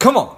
Come 0.00 0.16
on. 0.16 0.34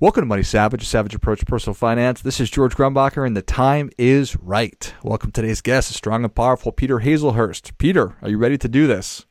Welcome 0.00 0.22
to 0.22 0.26
Money 0.26 0.42
Savage, 0.42 0.82
a 0.82 0.84
savage 0.84 1.14
approach 1.14 1.38
to 1.38 1.46
personal 1.46 1.74
finance. 1.74 2.22
This 2.22 2.40
is 2.40 2.50
George 2.50 2.74
Grumbacher, 2.74 3.24
and 3.24 3.36
the 3.36 3.40
time 3.40 3.88
is 3.96 4.34
right. 4.34 4.92
Welcome 5.04 5.30
to 5.30 5.40
today's 5.40 5.60
guest, 5.60 5.92
a 5.92 5.94
strong 5.94 6.24
and 6.24 6.34
powerful 6.34 6.72
Peter 6.72 6.98
Hazlehurst. 6.98 7.78
Peter, 7.78 8.16
are 8.20 8.28
you 8.28 8.36
ready 8.36 8.58
to 8.58 8.68
do 8.68 8.88
this? 8.88 9.26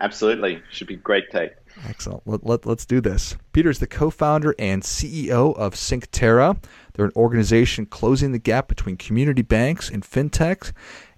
Absolutely. 0.00 0.62
Should 0.70 0.86
be 0.86 0.96
great 0.96 1.30
day. 1.30 1.50
Excellent. 1.86 2.26
Let, 2.26 2.44
let, 2.44 2.66
let's 2.66 2.86
do 2.86 3.00
this. 3.00 3.36
Peter 3.52 3.70
is 3.70 3.78
the 3.78 3.86
co 3.86 4.10
founder 4.10 4.54
and 4.58 4.82
CEO 4.82 5.56
of 5.56 5.74
Synctera. 5.74 6.62
They're 6.94 7.06
an 7.06 7.12
organization 7.16 7.86
closing 7.86 8.32
the 8.32 8.38
gap 8.38 8.68
between 8.68 8.96
community 8.96 9.42
banks 9.42 9.90
and 9.90 10.02
fintechs 10.02 10.72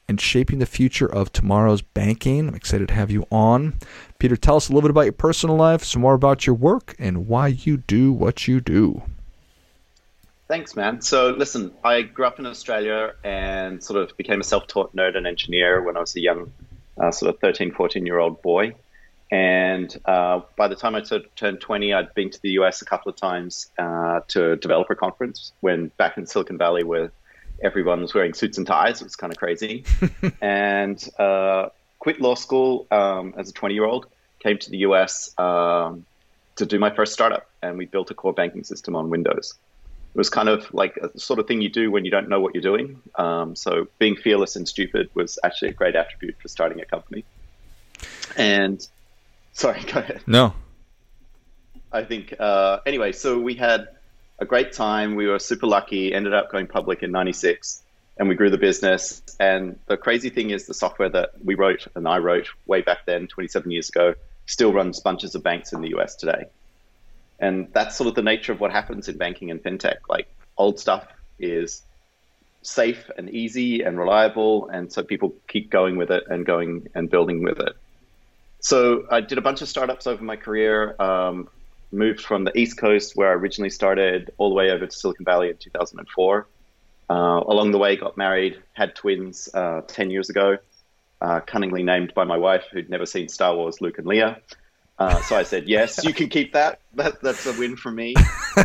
and 0.08 0.20
shaping 0.20 0.58
the 0.58 0.66
future 0.66 1.06
of 1.06 1.32
tomorrow's 1.32 1.82
banking. 1.82 2.48
I'm 2.48 2.54
excited 2.54 2.88
to 2.88 2.94
have 2.94 3.10
you 3.10 3.26
on. 3.30 3.78
Peter, 4.18 4.36
tell 4.36 4.56
us 4.56 4.68
a 4.68 4.72
little 4.72 4.88
bit 4.88 4.90
about 4.90 5.02
your 5.02 5.12
personal 5.12 5.56
life, 5.56 5.84
some 5.84 6.02
more 6.02 6.14
about 6.14 6.46
your 6.46 6.54
work, 6.54 6.94
and 6.98 7.26
why 7.28 7.48
you 7.48 7.78
do 7.78 8.12
what 8.12 8.46
you 8.46 8.60
do. 8.60 9.02
Thanks, 10.48 10.76
man. 10.76 11.00
So, 11.00 11.30
listen, 11.30 11.72
I 11.82 12.02
grew 12.02 12.26
up 12.26 12.38
in 12.38 12.46
Australia 12.46 13.14
and 13.24 13.82
sort 13.82 14.02
of 14.02 14.14
became 14.16 14.40
a 14.40 14.44
self 14.44 14.66
taught 14.66 14.94
nerd 14.94 15.16
and 15.16 15.26
engineer 15.26 15.82
when 15.82 15.96
I 15.96 16.00
was 16.00 16.14
a 16.14 16.20
young, 16.20 16.52
uh, 16.98 17.10
sort 17.10 17.34
of 17.34 17.40
13, 17.40 17.72
14 17.72 18.04
year 18.04 18.18
old 18.18 18.42
boy. 18.42 18.74
And 19.32 19.98
uh, 20.04 20.42
by 20.56 20.68
the 20.68 20.76
time 20.76 20.94
I 20.94 21.00
turned 21.00 21.60
20, 21.60 21.94
I'd 21.94 22.14
been 22.14 22.28
to 22.28 22.42
the 22.42 22.50
US 22.50 22.82
a 22.82 22.84
couple 22.84 23.08
of 23.08 23.16
times 23.16 23.70
uh, 23.78 24.20
to 24.28 24.52
a 24.52 24.56
developer 24.56 24.94
conference 24.94 25.52
when 25.60 25.90
back 25.96 26.18
in 26.18 26.26
Silicon 26.26 26.58
Valley 26.58 26.84
where 26.84 27.10
everyone 27.62 28.02
was 28.02 28.12
wearing 28.12 28.34
suits 28.34 28.58
and 28.58 28.66
ties. 28.66 29.00
It 29.00 29.04
was 29.04 29.16
kind 29.16 29.32
of 29.32 29.38
crazy. 29.38 29.84
and 30.42 31.02
uh, 31.18 31.70
quit 31.98 32.20
law 32.20 32.34
school 32.34 32.86
um, 32.90 33.32
as 33.38 33.48
a 33.48 33.52
20 33.54 33.74
year 33.74 33.86
old, 33.86 34.06
came 34.40 34.58
to 34.58 34.70
the 34.70 34.78
US 34.78 35.32
um, 35.38 36.04
to 36.56 36.66
do 36.66 36.78
my 36.78 36.94
first 36.94 37.14
startup. 37.14 37.48
And 37.62 37.78
we 37.78 37.86
built 37.86 38.10
a 38.10 38.14
core 38.14 38.34
banking 38.34 38.64
system 38.64 38.94
on 38.94 39.08
Windows. 39.08 39.54
It 40.14 40.18
was 40.18 40.28
kind 40.28 40.50
of 40.50 40.72
like 40.74 40.98
a 40.98 41.18
sort 41.18 41.38
of 41.38 41.48
thing 41.48 41.62
you 41.62 41.70
do 41.70 41.90
when 41.90 42.04
you 42.04 42.10
don't 42.10 42.28
know 42.28 42.38
what 42.38 42.54
you're 42.54 42.60
doing. 42.60 43.00
Um, 43.14 43.56
so 43.56 43.88
being 43.98 44.14
fearless 44.14 44.56
and 44.56 44.68
stupid 44.68 45.08
was 45.14 45.38
actually 45.42 45.68
a 45.68 45.72
great 45.72 45.96
attribute 45.96 46.36
for 46.38 46.48
starting 46.48 46.82
a 46.82 46.84
company. 46.84 47.24
And 48.36 48.86
Sorry, 49.52 49.82
go 49.82 50.00
ahead. 50.00 50.22
No. 50.26 50.54
I 51.92 52.04
think, 52.04 52.34
uh, 52.38 52.78
anyway, 52.86 53.12
so 53.12 53.38
we 53.38 53.54
had 53.54 53.88
a 54.38 54.44
great 54.44 54.72
time. 54.72 55.14
We 55.14 55.26
were 55.26 55.38
super 55.38 55.66
lucky, 55.66 56.12
ended 56.12 56.32
up 56.32 56.50
going 56.50 56.66
public 56.66 57.02
in 57.02 57.12
96, 57.12 57.82
and 58.18 58.28
we 58.28 58.34
grew 58.34 58.50
the 58.50 58.58
business. 58.58 59.22
And 59.38 59.78
the 59.86 59.96
crazy 59.96 60.30
thing 60.30 60.50
is, 60.50 60.66
the 60.66 60.74
software 60.74 61.10
that 61.10 61.32
we 61.44 61.54
wrote 61.54 61.86
and 61.94 62.08
I 62.08 62.18
wrote 62.18 62.48
way 62.66 62.80
back 62.80 63.04
then, 63.06 63.28
27 63.28 63.70
years 63.70 63.88
ago, 63.88 64.14
still 64.46 64.72
runs 64.72 65.00
bunches 65.00 65.34
of 65.34 65.42
banks 65.42 65.72
in 65.72 65.82
the 65.82 65.94
US 65.96 66.16
today. 66.16 66.46
And 67.38 67.68
that's 67.72 67.96
sort 67.96 68.08
of 68.08 68.14
the 68.14 68.22
nature 68.22 68.52
of 68.52 68.60
what 68.60 68.72
happens 68.72 69.08
in 69.08 69.18
banking 69.18 69.50
and 69.50 69.62
fintech. 69.62 69.98
Like, 70.08 70.28
old 70.56 70.80
stuff 70.80 71.06
is 71.38 71.82
safe 72.62 73.10
and 73.18 73.28
easy 73.30 73.82
and 73.82 73.98
reliable. 73.98 74.68
And 74.68 74.90
so 74.92 75.02
people 75.02 75.34
keep 75.48 75.70
going 75.70 75.96
with 75.96 76.10
it 76.10 76.24
and 76.28 76.46
going 76.46 76.88
and 76.94 77.10
building 77.10 77.42
with 77.42 77.58
it. 77.58 77.74
So 78.62 79.06
I 79.10 79.20
did 79.20 79.38
a 79.38 79.42
bunch 79.42 79.60
of 79.60 79.68
startups 79.68 80.06
over 80.06 80.22
my 80.22 80.36
career. 80.36 80.94
Um, 81.00 81.48
moved 81.90 82.20
from 82.20 82.44
the 82.44 82.56
East 82.56 82.78
Coast, 82.78 83.16
where 83.16 83.28
I 83.28 83.34
originally 83.34 83.70
started, 83.70 84.32
all 84.38 84.48
the 84.48 84.54
way 84.54 84.70
over 84.70 84.86
to 84.86 84.96
Silicon 84.96 85.24
Valley 85.24 85.50
in 85.50 85.56
2004. 85.56 86.46
Uh, 87.10 87.12
along 87.12 87.72
the 87.72 87.78
way, 87.78 87.96
got 87.96 88.16
married, 88.16 88.62
had 88.72 88.94
twins 88.94 89.48
uh, 89.52 89.82
10 89.86 90.10
years 90.10 90.30
ago, 90.30 90.56
uh, 91.20 91.40
cunningly 91.40 91.82
named 91.82 92.14
by 92.14 92.24
my 92.24 92.36
wife, 92.36 92.64
who'd 92.72 92.88
never 92.88 93.04
seen 93.04 93.28
Star 93.28 93.54
Wars, 93.54 93.80
Luke 93.80 93.98
and 93.98 94.06
Leia. 94.06 94.40
Uh, 94.98 95.20
so 95.22 95.36
I 95.36 95.42
said, 95.42 95.68
yes, 95.68 96.04
you 96.04 96.14
can 96.14 96.28
keep 96.28 96.52
that. 96.52 96.80
that 96.94 97.20
that's 97.20 97.44
a 97.46 97.52
win 97.54 97.76
for 97.76 97.90
me, 97.90 98.14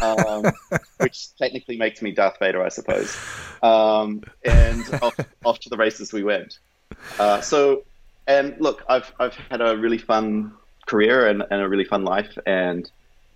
um, 0.02 0.46
which 0.98 1.36
technically 1.38 1.78
makes 1.78 2.02
me 2.02 2.12
Darth 2.12 2.38
Vader, 2.40 2.64
I 2.64 2.70
suppose. 2.70 3.18
Um, 3.64 4.24
and 4.46 4.84
off, 5.02 5.20
off, 5.44 5.60
to 5.62 5.70
the 5.70 5.78
races 5.78 6.14
we 6.14 6.24
went. 6.24 6.60
Uh, 7.18 7.42
so 7.42 7.84
and 8.28 8.56
look, 8.60 8.84
I've 8.90 9.12
I've 9.20 9.36
had 9.50 9.62
a 9.62 9.78
really 9.78 9.98
fun 9.98 10.54
career 10.86 11.28
and, 11.28 11.44
and 11.50 11.62
a 11.62 11.68
really 11.68 11.86
fun 11.86 12.04
life, 12.04 12.38
and 12.46 12.90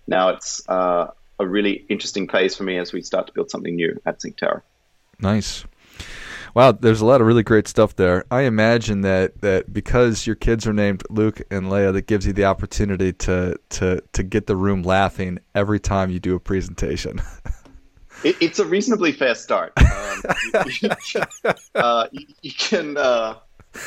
now 0.06 0.30
it's 0.30 0.68
uh, 0.68 1.10
a 1.38 1.46
really 1.46 1.84
interesting 1.88 2.28
phase 2.28 2.56
for 2.56 2.64
me 2.64 2.78
as 2.78 2.92
we 2.92 3.02
start 3.02 3.26
to 3.26 3.32
build 3.32 3.50
something 3.50 3.74
new 3.74 4.00
at 4.06 4.20
Synctera. 4.20 4.62
Nice. 5.18 5.64
Wow, 6.54 6.72
there's 6.72 7.00
a 7.00 7.06
lot 7.06 7.22
of 7.22 7.26
really 7.26 7.42
great 7.42 7.66
stuff 7.66 7.96
there. 7.96 8.24
I 8.30 8.42
imagine 8.42 9.00
that, 9.02 9.40
that 9.40 9.72
because 9.72 10.26
your 10.26 10.36
kids 10.36 10.66
are 10.66 10.74
named 10.74 11.02
Luke 11.08 11.40
and 11.50 11.66
Leia, 11.66 11.94
that 11.94 12.06
gives 12.06 12.26
you 12.26 12.34
the 12.34 12.44
opportunity 12.44 13.12
to 13.14 13.56
to 13.70 14.02
to 14.12 14.22
get 14.22 14.46
the 14.46 14.56
room 14.56 14.82
laughing 14.82 15.38
every 15.54 15.80
time 15.80 16.10
you 16.10 16.20
do 16.20 16.34
a 16.34 16.40
presentation. 16.40 17.22
it, 18.24 18.36
it's 18.40 18.58
a 18.58 18.66
reasonably 18.66 19.12
fast 19.12 19.42
start. 19.42 19.72
Um, 19.78 20.22
you, 20.82 20.90
uh, 21.74 22.08
you, 22.12 22.26
you, 22.42 22.52
can. 22.52 22.98
Uh, 22.98 23.36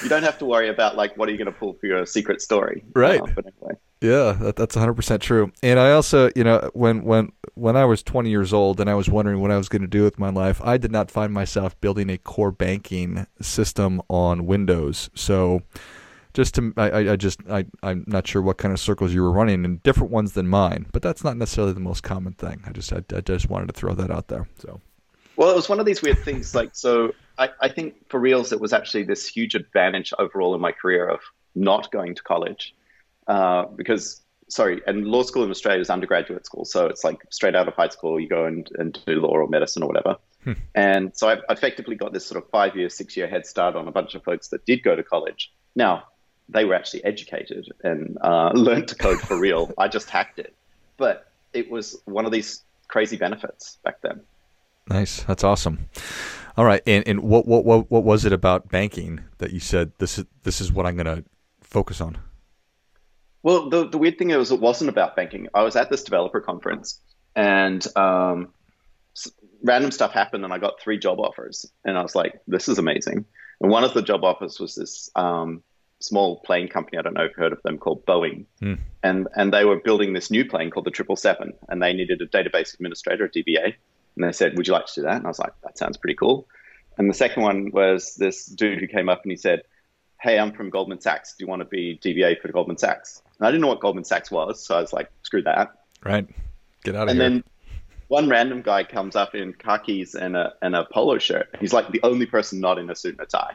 you 0.03 0.09
don't 0.09 0.23
have 0.23 0.37
to 0.39 0.45
worry 0.45 0.69
about 0.69 0.95
like 0.95 1.15
what 1.17 1.29
are 1.29 1.31
you 1.31 1.37
going 1.37 1.51
to 1.51 1.57
pull 1.57 1.73
for 1.73 1.85
your 1.85 2.05
secret 2.05 2.41
story, 2.41 2.83
right? 2.93 3.21
Uh, 3.21 3.25
anyway. 3.37 3.79
Yeah, 4.01 4.33
that, 4.33 4.55
that's 4.55 4.75
100% 4.75 5.19
true. 5.21 5.51
And 5.63 5.79
I 5.79 5.91
also, 5.91 6.29
you 6.35 6.43
know, 6.43 6.69
when 6.73 7.03
when 7.03 7.31
when 7.55 7.75
I 7.77 7.85
was 7.85 8.03
20 8.03 8.29
years 8.29 8.53
old 8.53 8.79
and 8.79 8.89
I 8.89 8.93
was 8.93 9.09
wondering 9.09 9.41
what 9.41 9.51
I 9.51 9.57
was 9.57 9.69
going 9.69 9.81
to 9.81 9.87
do 9.87 10.03
with 10.03 10.19
my 10.19 10.29
life, 10.29 10.61
I 10.63 10.77
did 10.77 10.91
not 10.91 11.09
find 11.09 11.33
myself 11.33 11.79
building 11.81 12.09
a 12.09 12.17
core 12.17 12.51
banking 12.51 13.25
system 13.41 14.01
on 14.09 14.45
Windows. 14.45 15.09
So 15.15 15.61
just 16.33 16.55
to 16.55 16.73
I, 16.77 17.11
I 17.11 17.15
just 17.15 17.39
I, 17.49 17.65
I'm 17.81 18.03
not 18.07 18.27
sure 18.27 18.41
what 18.41 18.57
kind 18.57 18.73
of 18.73 18.79
circles 18.79 19.13
you 19.13 19.23
were 19.23 19.31
running 19.31 19.63
in 19.63 19.77
different 19.77 20.11
ones 20.11 20.33
than 20.33 20.47
mine, 20.47 20.85
but 20.91 21.01
that's 21.01 21.23
not 21.23 21.37
necessarily 21.37 21.73
the 21.73 21.79
most 21.79 22.03
common 22.03 22.33
thing. 22.33 22.61
I 22.67 22.71
just 22.71 22.91
I, 22.91 23.01
I 23.15 23.21
just 23.21 23.49
wanted 23.49 23.67
to 23.67 23.73
throw 23.73 23.93
that 23.93 24.11
out 24.11 24.27
there. 24.27 24.47
So 24.59 24.81
well, 25.37 25.49
it 25.49 25.55
was 25.55 25.69
one 25.69 25.79
of 25.79 25.85
these 25.85 26.01
weird 26.01 26.19
things 26.19 26.53
like 26.53 26.71
so 26.73 27.13
I, 27.37 27.49
I 27.61 27.69
think 27.69 28.09
for 28.09 28.19
reals, 28.19 28.51
it 28.51 28.59
was 28.59 28.73
actually 28.73 29.03
this 29.03 29.27
huge 29.27 29.55
advantage 29.55 30.13
overall 30.17 30.55
in 30.55 30.61
my 30.61 30.71
career 30.71 31.07
of 31.07 31.19
not 31.53 31.91
going 31.91 32.15
to 32.15 32.23
college. 32.23 32.73
Uh, 33.27 33.65
because, 33.65 34.21
sorry, 34.47 34.81
and 34.85 35.05
law 35.05 35.23
school 35.23 35.43
in 35.43 35.49
Australia 35.49 35.81
is 35.81 35.89
undergraduate 35.89 36.45
school. 36.45 36.65
So 36.65 36.87
it's 36.87 37.03
like 37.03 37.21
straight 37.31 37.55
out 37.55 37.67
of 37.67 37.73
high 37.73 37.89
school, 37.89 38.19
you 38.19 38.29
go 38.29 38.45
and, 38.45 38.69
and 38.77 38.97
do 39.05 39.13
law 39.19 39.29
or 39.29 39.47
medicine 39.47 39.83
or 39.83 39.87
whatever. 39.87 40.17
Hmm. 40.43 40.53
And 40.75 41.17
so 41.17 41.29
I 41.29 41.37
effectively 41.49 41.95
got 41.95 42.13
this 42.13 42.25
sort 42.25 42.43
of 42.43 42.49
five 42.51 42.75
year, 42.75 42.89
six 42.89 43.17
year 43.17 43.27
head 43.27 43.45
start 43.45 43.75
on 43.75 43.87
a 43.87 43.91
bunch 43.91 44.15
of 44.15 44.23
folks 44.23 44.49
that 44.49 44.65
did 44.65 44.83
go 44.83 44.95
to 44.95 45.03
college. 45.03 45.51
Now, 45.75 46.03
they 46.47 46.65
were 46.65 46.75
actually 46.75 47.03
educated 47.03 47.67
and 47.83 48.17
uh, 48.21 48.51
learned 48.53 48.87
to 48.89 48.95
code 48.95 49.19
for 49.19 49.37
real. 49.37 49.73
I 49.77 49.87
just 49.87 50.09
hacked 50.09 50.39
it. 50.39 50.53
But 50.97 51.27
it 51.53 51.69
was 51.69 51.99
one 52.05 52.25
of 52.25 52.31
these 52.31 52.63
crazy 52.87 53.17
benefits 53.17 53.79
back 53.83 54.01
then. 54.01 54.21
Nice. 54.87 55.23
That's 55.23 55.43
awesome. 55.43 55.89
All 56.57 56.63
right, 56.65 56.81
and 56.87 57.05
and 57.07 57.21
what 57.21 57.45
what 57.45 57.65
what 57.65 57.91
what 57.91 58.03
was 58.03 58.23
it 58.23 58.31
about 58.31 58.69
banking 58.69 59.21
that 59.39 59.51
you 59.51 59.59
said 59.59 59.91
this 59.97 60.17
is 60.17 60.25
this 60.43 60.61
is 60.61 60.71
what 60.71 60.85
I'm 60.85 60.95
going 60.95 61.05
to 61.05 61.23
focus 61.61 61.99
on? 61.99 62.17
Well, 63.43 63.69
the 63.69 63.89
the 63.89 63.97
weird 63.97 64.17
thing 64.17 64.29
is 64.29 64.51
it 64.51 64.61
wasn't 64.61 64.89
about 64.89 65.15
banking. 65.15 65.49
I 65.53 65.63
was 65.63 65.75
at 65.75 65.89
this 65.89 66.03
developer 66.03 66.39
conference, 66.39 67.01
and 67.35 67.85
um, 67.97 68.53
random 69.63 69.91
stuff 69.91 70.13
happened, 70.13 70.45
and 70.45 70.53
I 70.53 70.57
got 70.57 70.79
three 70.79 70.97
job 70.97 71.19
offers, 71.19 71.69
and 71.83 71.97
I 71.97 72.01
was 72.01 72.15
like, 72.15 72.39
"This 72.47 72.69
is 72.69 72.79
amazing." 72.79 73.25
And 73.59 73.69
one 73.69 73.83
of 73.83 73.93
the 73.93 74.01
job 74.01 74.23
offers 74.23 74.57
was 74.57 74.75
this 74.75 75.09
um, 75.15 75.61
small 75.99 76.39
plane 76.39 76.69
company. 76.69 76.97
I 76.97 77.01
don't 77.01 77.15
know 77.15 77.23
if 77.23 77.31
you've 77.31 77.37
heard 77.37 77.53
of 77.53 77.61
them 77.63 77.79
called 77.79 78.05
Boeing, 78.05 78.45
mm. 78.61 78.79
and 79.03 79.27
and 79.35 79.53
they 79.53 79.65
were 79.65 79.81
building 79.81 80.13
this 80.13 80.31
new 80.31 80.45
plane 80.45 80.71
called 80.71 80.85
the 80.85 80.91
Triple 80.91 81.17
Seven, 81.17 81.51
and 81.67 81.83
they 81.83 81.91
needed 81.91 82.21
a 82.21 82.27
database 82.27 82.73
administrator, 82.73 83.25
a 83.25 83.29
DBA 83.29 83.75
and 84.15 84.23
they 84.23 84.31
said, 84.31 84.55
Would 84.57 84.67
you 84.67 84.73
like 84.73 84.85
to 84.87 84.93
do 84.95 85.01
that? 85.03 85.17
And 85.17 85.25
I 85.25 85.29
was 85.29 85.39
like, 85.39 85.53
That 85.63 85.77
sounds 85.77 85.97
pretty 85.97 86.15
cool. 86.15 86.47
And 86.97 87.09
the 87.09 87.13
second 87.13 87.43
one 87.43 87.71
was 87.71 88.15
this 88.15 88.45
dude 88.45 88.79
who 88.79 88.87
came 88.87 89.09
up 89.09 89.23
and 89.23 89.31
he 89.31 89.37
said, 89.37 89.63
Hey, 90.21 90.39
I'm 90.39 90.53
from 90.53 90.69
Goldman 90.69 91.01
Sachs. 91.01 91.35
Do 91.37 91.43
you 91.43 91.47
want 91.47 91.61
to 91.61 91.65
be 91.65 91.99
DBA 92.01 92.41
for 92.41 92.51
Goldman 92.51 92.77
Sachs? 92.77 93.21
And 93.37 93.47
I 93.47 93.51
didn't 93.51 93.61
know 93.61 93.67
what 93.67 93.81
Goldman 93.81 94.05
Sachs 94.05 94.31
was. 94.31 94.65
So 94.65 94.77
I 94.77 94.81
was 94.81 94.93
like, 94.93 95.09
Screw 95.23 95.41
that. 95.43 95.75
Right. 96.03 96.27
Get 96.83 96.95
out 96.95 97.03
of 97.03 97.09
and 97.09 97.17
here. 97.17 97.25
And 97.25 97.35
then 97.37 97.43
one 98.07 98.29
random 98.29 98.61
guy 98.61 98.83
comes 98.83 99.15
up 99.15 99.35
in 99.35 99.53
khakis 99.53 100.15
and 100.15 100.35
a, 100.37 100.53
and 100.61 100.75
a 100.75 100.85
polo 100.85 101.17
shirt. 101.17 101.49
He's 101.59 101.73
like 101.73 101.89
the 101.89 102.01
only 102.03 102.25
person 102.25 102.59
not 102.59 102.77
in 102.77 102.89
a 102.89 102.95
suit 102.95 103.13
and 103.13 103.21
a 103.21 103.25
tie. 103.25 103.53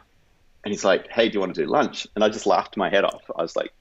And 0.65 0.73
he's 0.73 0.85
like, 0.85 1.09
Hey, 1.09 1.29
do 1.29 1.35
you 1.35 1.41
want 1.41 1.55
to 1.55 1.62
do 1.62 1.71
lunch? 1.71 2.07
And 2.15 2.23
I 2.23 2.29
just 2.29 2.47
laughed 2.47 2.77
my 2.77 2.91
head 2.91 3.05
off. 3.05 3.23
I 3.37 3.43
was 3.43 3.57
like, 3.57 3.73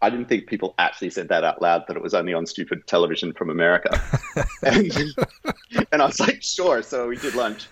I 0.00 0.10
didn't 0.10 0.28
think 0.28 0.46
people 0.46 0.74
actually 0.78 1.10
said 1.10 1.28
that 1.28 1.44
out 1.44 1.60
loud, 1.60 1.84
that 1.88 1.96
it 1.96 2.02
was 2.02 2.14
only 2.14 2.34
on 2.34 2.46
stupid 2.46 2.86
television 2.86 3.32
from 3.32 3.50
America. 3.50 4.00
and, 4.62 4.92
and, 5.92 6.02
I 6.02 6.06
was 6.06 6.20
like, 6.20 6.42
sure. 6.42 6.82
So 6.82 7.08
we 7.08 7.16
did 7.16 7.34
lunch. 7.34 7.66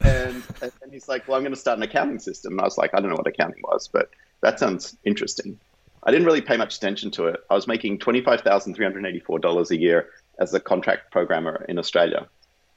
And, 0.00 0.42
and 0.60 0.92
he's 0.92 1.08
like, 1.08 1.26
well, 1.28 1.36
I'm 1.36 1.42
going 1.42 1.54
to 1.54 1.60
start 1.60 1.78
an 1.78 1.82
accounting 1.82 2.18
system. 2.18 2.52
And 2.52 2.60
I 2.60 2.64
was 2.64 2.78
like, 2.78 2.94
I 2.94 3.00
don't 3.00 3.10
know 3.10 3.16
what 3.16 3.26
accounting 3.26 3.62
was, 3.62 3.88
but 3.88 4.10
that 4.40 4.58
sounds 4.58 4.96
interesting. 5.04 5.58
I 6.02 6.10
didn't 6.10 6.26
really 6.26 6.40
pay 6.40 6.56
much 6.56 6.76
attention 6.76 7.10
to 7.12 7.26
it. 7.26 7.40
I 7.50 7.54
was 7.54 7.66
making 7.66 7.98
$25,384 7.98 9.70
a 9.70 9.76
year 9.76 10.08
as 10.38 10.54
a 10.54 10.60
contract 10.60 11.10
programmer 11.10 11.64
in 11.68 11.78
Australia. 11.78 12.28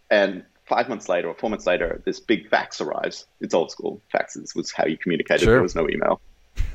And 0.09 0.43
five 0.65 0.89
months 0.89 1.07
later 1.07 1.27
or 1.27 1.35
four 1.35 1.49
months 1.49 1.67
later, 1.67 2.01
this 2.05 2.19
big 2.19 2.49
fax 2.49 2.81
arrives. 2.81 3.25
It's 3.39 3.53
old 3.53 3.71
school. 3.71 4.01
Faxes 4.13 4.55
was 4.55 4.71
how 4.71 4.85
you 4.85 4.97
communicated. 4.97 5.43
Sure. 5.43 5.53
There 5.53 5.61
was 5.61 5.75
no 5.75 5.87
email. 5.89 6.19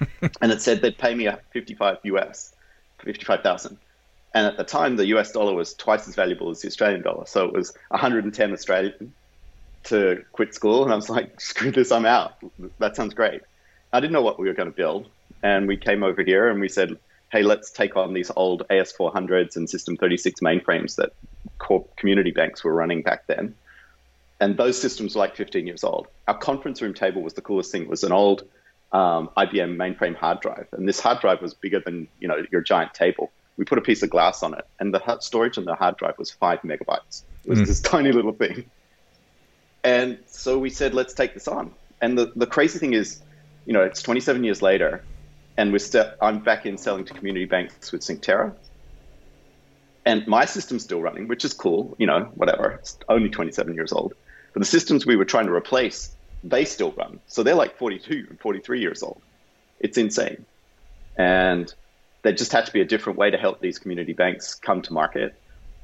and 0.40 0.52
it 0.52 0.62
said 0.62 0.82
they'd 0.82 0.98
pay 0.98 1.14
me 1.14 1.28
55 1.52 1.98
US, 2.04 2.54
55,000. 2.98 3.78
And 4.34 4.46
at 4.46 4.56
the 4.56 4.64
time, 4.64 4.96
the 4.96 5.06
US 5.16 5.32
dollar 5.32 5.54
was 5.54 5.74
twice 5.74 6.06
as 6.08 6.14
valuable 6.14 6.50
as 6.50 6.60
the 6.60 6.68
Australian 6.68 7.02
dollar. 7.02 7.26
So 7.26 7.46
it 7.46 7.52
was 7.52 7.72
110 7.88 8.52
Australian 8.52 9.12
to 9.84 10.24
quit 10.32 10.54
school. 10.54 10.84
And 10.84 10.92
I 10.92 10.96
was 10.96 11.08
like, 11.08 11.40
screw 11.40 11.70
this, 11.70 11.90
I'm 11.90 12.06
out. 12.06 12.34
That 12.78 12.96
sounds 12.96 13.14
great. 13.14 13.42
I 13.92 14.00
didn't 14.00 14.12
know 14.12 14.22
what 14.22 14.38
we 14.38 14.46
were 14.46 14.54
going 14.54 14.70
to 14.70 14.76
build. 14.76 15.08
And 15.42 15.66
we 15.66 15.76
came 15.76 16.02
over 16.02 16.22
here 16.22 16.48
and 16.48 16.60
we 16.60 16.68
said, 16.68 16.98
hey, 17.30 17.42
let's 17.42 17.70
take 17.70 17.96
on 17.96 18.12
these 18.12 18.30
old 18.36 18.62
AS400s 18.68 19.56
and 19.56 19.68
System 19.68 19.96
36 19.96 20.40
mainframes 20.40 20.96
that 20.96 21.12
core 21.58 21.86
community 21.96 22.30
banks 22.30 22.62
were 22.62 22.74
running 22.74 23.02
back 23.02 23.26
then. 23.26 23.54
And 24.40 24.56
those 24.56 24.80
systems 24.80 25.14
were 25.14 25.20
like 25.20 25.34
15 25.34 25.66
years 25.66 25.82
old. 25.82 26.08
Our 26.28 26.36
conference 26.36 26.82
room 26.82 26.94
table 26.94 27.22
was 27.22 27.34
the 27.34 27.40
coolest 27.40 27.72
thing. 27.72 27.82
It 27.82 27.88
was 27.88 28.04
an 28.04 28.12
old 28.12 28.44
um, 28.92 29.30
IBM 29.36 29.76
mainframe 29.76 30.14
hard 30.14 30.40
drive. 30.40 30.66
And 30.72 30.88
this 30.88 31.00
hard 31.00 31.20
drive 31.20 31.42
was 31.42 31.54
bigger 31.54 31.80
than 31.80 32.08
you 32.20 32.28
know 32.28 32.42
your 32.50 32.60
giant 32.60 32.94
table. 32.94 33.30
We 33.56 33.64
put 33.64 33.78
a 33.78 33.82
piece 33.82 34.02
of 34.02 34.10
glass 34.10 34.42
on 34.42 34.54
it, 34.54 34.66
and 34.78 34.92
the 34.92 35.18
storage 35.20 35.58
on 35.58 35.64
the 35.64 35.74
hard 35.74 35.96
drive 35.96 36.18
was 36.18 36.30
five 36.30 36.60
megabytes. 36.62 37.22
It 37.44 37.50
was 37.50 37.60
mm. 37.60 37.66
this 37.66 37.80
tiny 37.92 38.12
little 38.12 38.32
thing. 38.32 38.70
And 39.86 40.18
so 40.26 40.58
we 40.58 40.70
said, 40.70 40.94
let's 40.94 41.14
take 41.14 41.32
this 41.32 41.46
on. 41.46 41.72
And 42.00 42.18
the, 42.18 42.32
the 42.34 42.46
crazy 42.46 42.80
thing 42.80 42.92
is, 42.92 43.22
you 43.66 43.72
know, 43.72 43.82
it's 43.82 44.02
27 44.02 44.42
years 44.42 44.60
later, 44.60 45.04
and 45.56 45.70
we're 45.70 45.78
st- 45.78 46.08
I'm 46.20 46.40
back 46.40 46.66
in 46.66 46.76
selling 46.76 47.04
to 47.04 47.14
community 47.14 47.44
banks 47.44 47.92
with 47.92 48.00
Synctera. 48.00 48.52
And 50.04 50.26
my 50.26 50.44
system's 50.44 50.82
still 50.82 51.00
running, 51.00 51.28
which 51.28 51.44
is 51.44 51.52
cool, 51.52 51.94
you 51.98 52.06
know, 52.06 52.30
whatever. 52.34 52.72
It's 52.72 52.98
only 53.08 53.28
27 53.28 53.74
years 53.74 53.92
old. 53.92 54.14
But 54.52 54.60
the 54.60 54.66
systems 54.66 55.06
we 55.06 55.14
were 55.14 55.24
trying 55.24 55.46
to 55.46 55.52
replace, 55.52 56.15
they 56.50 56.64
still 56.64 56.92
run. 56.92 57.20
So 57.26 57.42
they're 57.42 57.54
like 57.54 57.76
42 57.76 58.26
and 58.30 58.40
43 58.40 58.80
years 58.80 59.02
old. 59.02 59.20
It's 59.80 59.98
insane. 59.98 60.44
And 61.16 61.72
there 62.22 62.32
just 62.32 62.52
had 62.52 62.66
to 62.66 62.72
be 62.72 62.80
a 62.80 62.84
different 62.84 63.18
way 63.18 63.30
to 63.30 63.38
help 63.38 63.60
these 63.60 63.78
community 63.78 64.12
banks 64.12 64.54
come 64.54 64.82
to 64.82 64.92
market. 64.92 65.34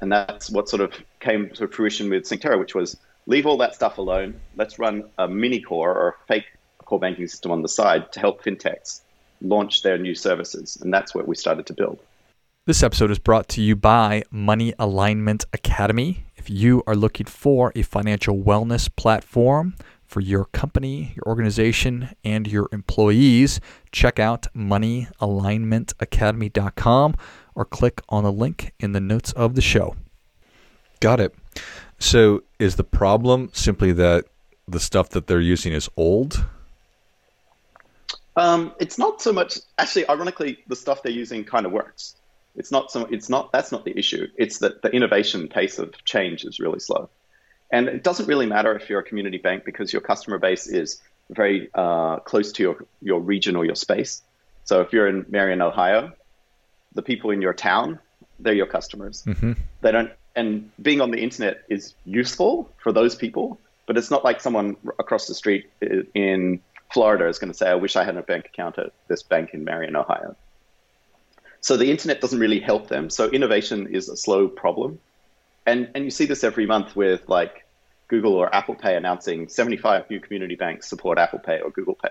And 0.01 0.11
that's 0.11 0.49
what 0.49 0.69
sort 0.69 0.81
of 0.81 0.93
came 1.19 1.49
to 1.51 1.67
fruition 1.67 2.09
with 2.09 2.23
Synctera, 2.23 2.59
which 2.59 2.75
was 2.75 2.97
leave 3.25 3.45
all 3.45 3.57
that 3.57 3.75
stuff 3.75 3.97
alone. 3.97 4.39
Let's 4.55 4.79
run 4.79 5.05
a 5.17 5.27
mini 5.27 5.61
core 5.61 5.93
or 5.93 6.09
a 6.09 6.27
fake 6.27 6.45
core 6.85 6.99
banking 6.99 7.27
system 7.27 7.51
on 7.51 7.61
the 7.61 7.69
side 7.69 8.11
to 8.13 8.19
help 8.19 8.43
fintechs 8.43 9.01
launch 9.41 9.81
their 9.81 9.97
new 9.97 10.15
services. 10.15 10.77
And 10.81 10.93
that's 10.93 11.13
what 11.13 11.27
we 11.27 11.35
started 11.35 11.65
to 11.67 11.73
build. 11.73 11.99
This 12.65 12.81
episode 12.81 13.11
is 13.11 13.19
brought 13.19 13.49
to 13.49 13.61
you 13.61 13.75
by 13.75 14.23
Money 14.31 14.73
Alignment 14.79 15.45
Academy. 15.51 16.25
If 16.37 16.49
you 16.49 16.81
are 16.87 16.95
looking 16.95 17.25
for 17.25 17.73
a 17.75 17.81
financial 17.81 18.37
wellness 18.37 18.89
platform 18.95 19.75
for 20.13 20.21
your 20.21 20.45
company, 20.45 21.11
your 21.15 21.25
organization, 21.25 22.15
and 22.23 22.47
your 22.47 22.69
employees, 22.71 23.59
check 23.91 24.19
out 24.19 24.45
moneyalignmentacademy.com 24.55 27.15
or 27.55 27.65
click 27.65 28.01
on 28.09 28.23
the 28.23 28.31
link 28.31 28.73
in 28.79 28.91
the 28.91 28.99
notes 28.99 29.31
of 29.31 29.55
the 29.55 29.61
show. 29.61 29.95
Got 30.99 31.19
it. 31.19 31.33
So, 31.97 32.43
is 32.59 32.75
the 32.75 32.83
problem 32.83 33.49
simply 33.53 33.91
that 33.93 34.25
the 34.67 34.79
stuff 34.79 35.09
that 35.09 35.25
they're 35.25 35.41
using 35.41 35.73
is 35.73 35.89
old? 35.97 36.45
Um, 38.35 38.71
it's 38.79 38.99
not 38.99 39.19
so 39.19 39.33
much. 39.33 39.57
Actually, 39.79 40.07
ironically, 40.09 40.59
the 40.67 40.75
stuff 40.75 41.01
they're 41.01 41.11
using 41.11 41.43
kind 41.43 41.65
of 41.65 41.71
works. 41.71 42.17
It's 42.55 42.71
not 42.71 42.91
so. 42.91 43.05
It's 43.05 43.29
not. 43.29 43.51
That's 43.51 43.71
not 43.71 43.83
the 43.83 43.97
issue. 43.97 44.27
It's 44.37 44.59
that 44.59 44.83
the 44.83 44.91
innovation 44.91 45.47
pace 45.47 45.79
of 45.79 45.91
change 46.05 46.45
is 46.45 46.59
really 46.59 46.79
slow, 46.79 47.09
and 47.73 47.89
it 47.89 48.03
doesn't 48.03 48.27
really 48.27 48.45
matter 48.45 48.73
if 48.75 48.87
you're 48.87 48.99
a 48.99 49.03
community 49.03 49.39
bank 49.39 49.65
because 49.65 49.91
your 49.91 50.01
customer 50.01 50.37
base 50.37 50.67
is 50.67 51.01
very 51.31 51.69
uh, 51.73 52.19
close 52.19 52.51
to 52.53 52.63
your 52.63 52.85
your 53.01 53.19
region 53.19 53.55
or 53.55 53.65
your 53.65 53.75
space. 53.75 54.21
So 54.63 54.79
if 54.81 54.93
you're 54.93 55.07
in 55.07 55.25
Marion, 55.27 55.61
Ohio, 55.61 56.13
the 56.93 57.01
people 57.01 57.31
in 57.31 57.41
your 57.41 57.53
town, 57.53 57.99
they're 58.39 58.53
your 58.53 58.67
customers. 58.67 59.23
Mm-hmm. 59.23 59.53
They 59.81 59.91
don't. 59.91 60.11
And 60.35 60.71
being 60.81 61.01
on 61.01 61.11
the 61.11 61.21
internet 61.21 61.63
is 61.67 61.93
useful 62.05 62.69
for 62.77 62.91
those 62.91 63.15
people, 63.15 63.59
but 63.87 63.97
it's 63.97 64.11
not 64.11 64.23
like 64.23 64.39
someone 64.39 64.77
across 64.99 65.27
the 65.27 65.33
street 65.33 65.69
in 66.13 66.59
Florida 66.93 67.27
is 67.27 67.39
going 67.39 67.51
to 67.51 67.57
say, 67.57 67.69
"I 67.69 67.75
wish 67.75 67.95
I 67.95 68.03
had 68.03 68.17
a 68.17 68.21
bank 68.21 68.45
account 68.45 68.77
at 68.77 68.93
this 69.07 69.23
bank 69.23 69.49
in 69.53 69.63
Marion, 69.63 69.95
Ohio." 69.95 70.35
So 71.61 71.75
the 71.75 71.89
internet 71.89 72.21
doesn't 72.21 72.39
really 72.39 72.59
help 72.59 72.89
them. 72.89 73.09
So 73.09 73.29
innovation 73.31 73.87
is 73.87 74.09
a 74.09 74.17
slow 74.17 74.47
problem. 74.47 74.99
And, 75.65 75.89
and 75.95 76.03
you 76.03 76.11
see 76.11 76.25
this 76.25 76.43
every 76.43 76.65
month 76.65 76.93
with 76.93 77.29
like 77.29 77.62
Google 78.13 78.35
or 78.35 78.53
Apple 78.53 78.75
Pay 78.75 78.95
announcing 78.95 79.49
75 79.49 80.07
new 80.07 80.19
community 80.19 80.53
banks 80.53 80.87
support 80.87 81.17
Apple 81.17 81.39
Pay 81.39 81.61
or 81.61 81.71
Google 81.71 81.95
Pay. 81.95 82.09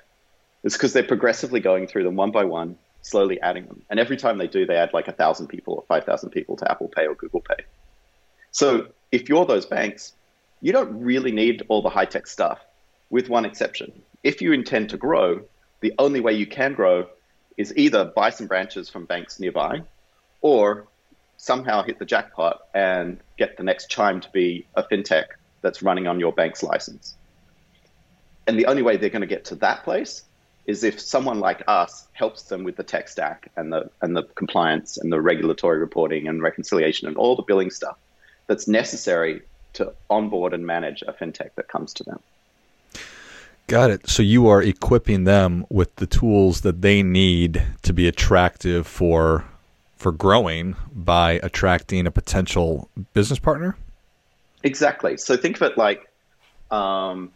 It's 0.65 0.77
because 0.77 0.93
they're 0.93 1.05
progressively 1.05 1.61
going 1.61 1.87
through 1.87 2.03
them 2.03 2.17
one 2.17 2.33
by 2.33 2.43
one, 2.43 2.77
slowly 3.03 3.41
adding 3.41 3.67
them. 3.67 3.83
And 3.89 4.01
every 4.01 4.17
time 4.17 4.37
they 4.37 4.49
do, 4.49 4.67
they 4.67 4.75
add 4.75 4.93
like 4.93 5.07
a 5.07 5.13
thousand 5.13 5.47
people 5.47 5.75
or 5.75 5.85
5,000 5.87 6.31
people 6.31 6.57
to 6.57 6.69
Apple 6.69 6.89
Pay 6.89 7.07
or 7.07 7.15
Google 7.15 7.41
Pay. 7.41 7.63
So 8.51 8.89
if 9.13 9.29
you're 9.29 9.47
those 9.47 9.65
banks, 9.65 10.15
you 10.61 10.73
don't 10.73 10.93
really 11.05 11.31
need 11.31 11.63
all 11.69 11.83
the 11.83 11.89
high 11.89 12.07
tech 12.07 12.27
stuff, 12.27 12.59
with 13.09 13.29
one 13.29 13.45
exception. 13.45 14.03
If 14.25 14.43
you 14.43 14.53
intend 14.53 14.91
to 14.91 14.97
grow, 14.97 15.43
the 15.83 15.95
only 16.01 16.19
way 16.19 16.33
you 16.33 16.49
can 16.49 16.75
grow 16.75 17.07
is 17.57 17.73
either 17.77 18.07
buy 18.07 18.31
some 18.31 18.49
branches 18.49 18.91
from 18.91 19.05
banks 19.05 19.39
nearby 19.39 19.83
or 20.41 20.89
somehow 21.37 21.85
hit 21.85 22.01
the 22.01 22.05
jackpot 22.05 22.63
and 22.75 23.21
get 23.39 23.57
the 23.57 23.63
next 23.63 23.89
Chime 23.89 24.21
to 24.21 24.31
be 24.31 24.67
a 24.75 24.83
fintech 24.83 25.27
that's 25.63 25.83
running 25.83 26.07
on 26.07 26.21
your 26.21 26.33
bank's 26.33 26.63
license. 26.63 27.17
And 28.47 28.59
the 28.59 28.67
only 28.67 28.83
way 28.83 28.97
they're 28.97 29.11
going 29.11 29.23
to 29.23 29.27
get 29.27 29.45
to 29.47 29.55
that 29.57 29.85
place 29.85 30.25
is 30.67 30.85
if 30.85 31.01
someone 31.01 31.41
like 31.41 31.63
us 31.67 32.07
helps 32.13 32.43
them 32.45 32.65
with 32.65 32.77
the 32.77 32.83
tech 32.83 33.09
stack 33.09 33.51
and 33.57 33.73
the 33.73 33.91
and 34.01 34.17
the 34.17 34.23
compliance 34.35 34.97
and 34.97 35.13
the 35.13 35.21
regulatory 35.21 35.79
reporting 35.79 36.29
and 36.29 36.43
reconciliation 36.43 37.09
and 37.09 37.17
all 37.17 37.35
the 37.35 37.43
billing 37.43 37.71
stuff 37.71 37.97
that's 38.47 38.69
necessary 38.69 39.43
to 39.73 39.93
onboard 40.11 40.53
and 40.53 40.67
manage 40.67 41.03
a 41.03 41.13
fintech 41.13 41.51
that 41.57 41.69
comes 41.69 41.93
to 41.95 42.05
them. 42.05 42.21
Got 43.67 43.91
it. 43.91 44.09
So 44.09 44.23
you 44.23 44.49
are 44.49 44.63
equipping 44.63 45.25
them 45.25 45.65
with 45.71 45.97
the 45.97 46.07
tools 46.07 46.61
that 46.61 46.83
they 46.83 47.03
need 47.03 47.63
to 47.83 47.93
be 47.93 48.07
attractive 48.07 48.87
for 48.87 49.45
for 49.97 50.13
growing 50.13 50.75
by 50.93 51.41
attracting 51.45 52.07
a 52.07 52.11
potential 52.11 52.89
business 53.15 53.39
partner. 53.39 53.77
Exactly. 54.65 55.17
So 55.17 55.37
think 55.37 55.57
of 55.57 55.63
it 55.63 55.79
like, 55.79 56.09
um, 56.71 57.33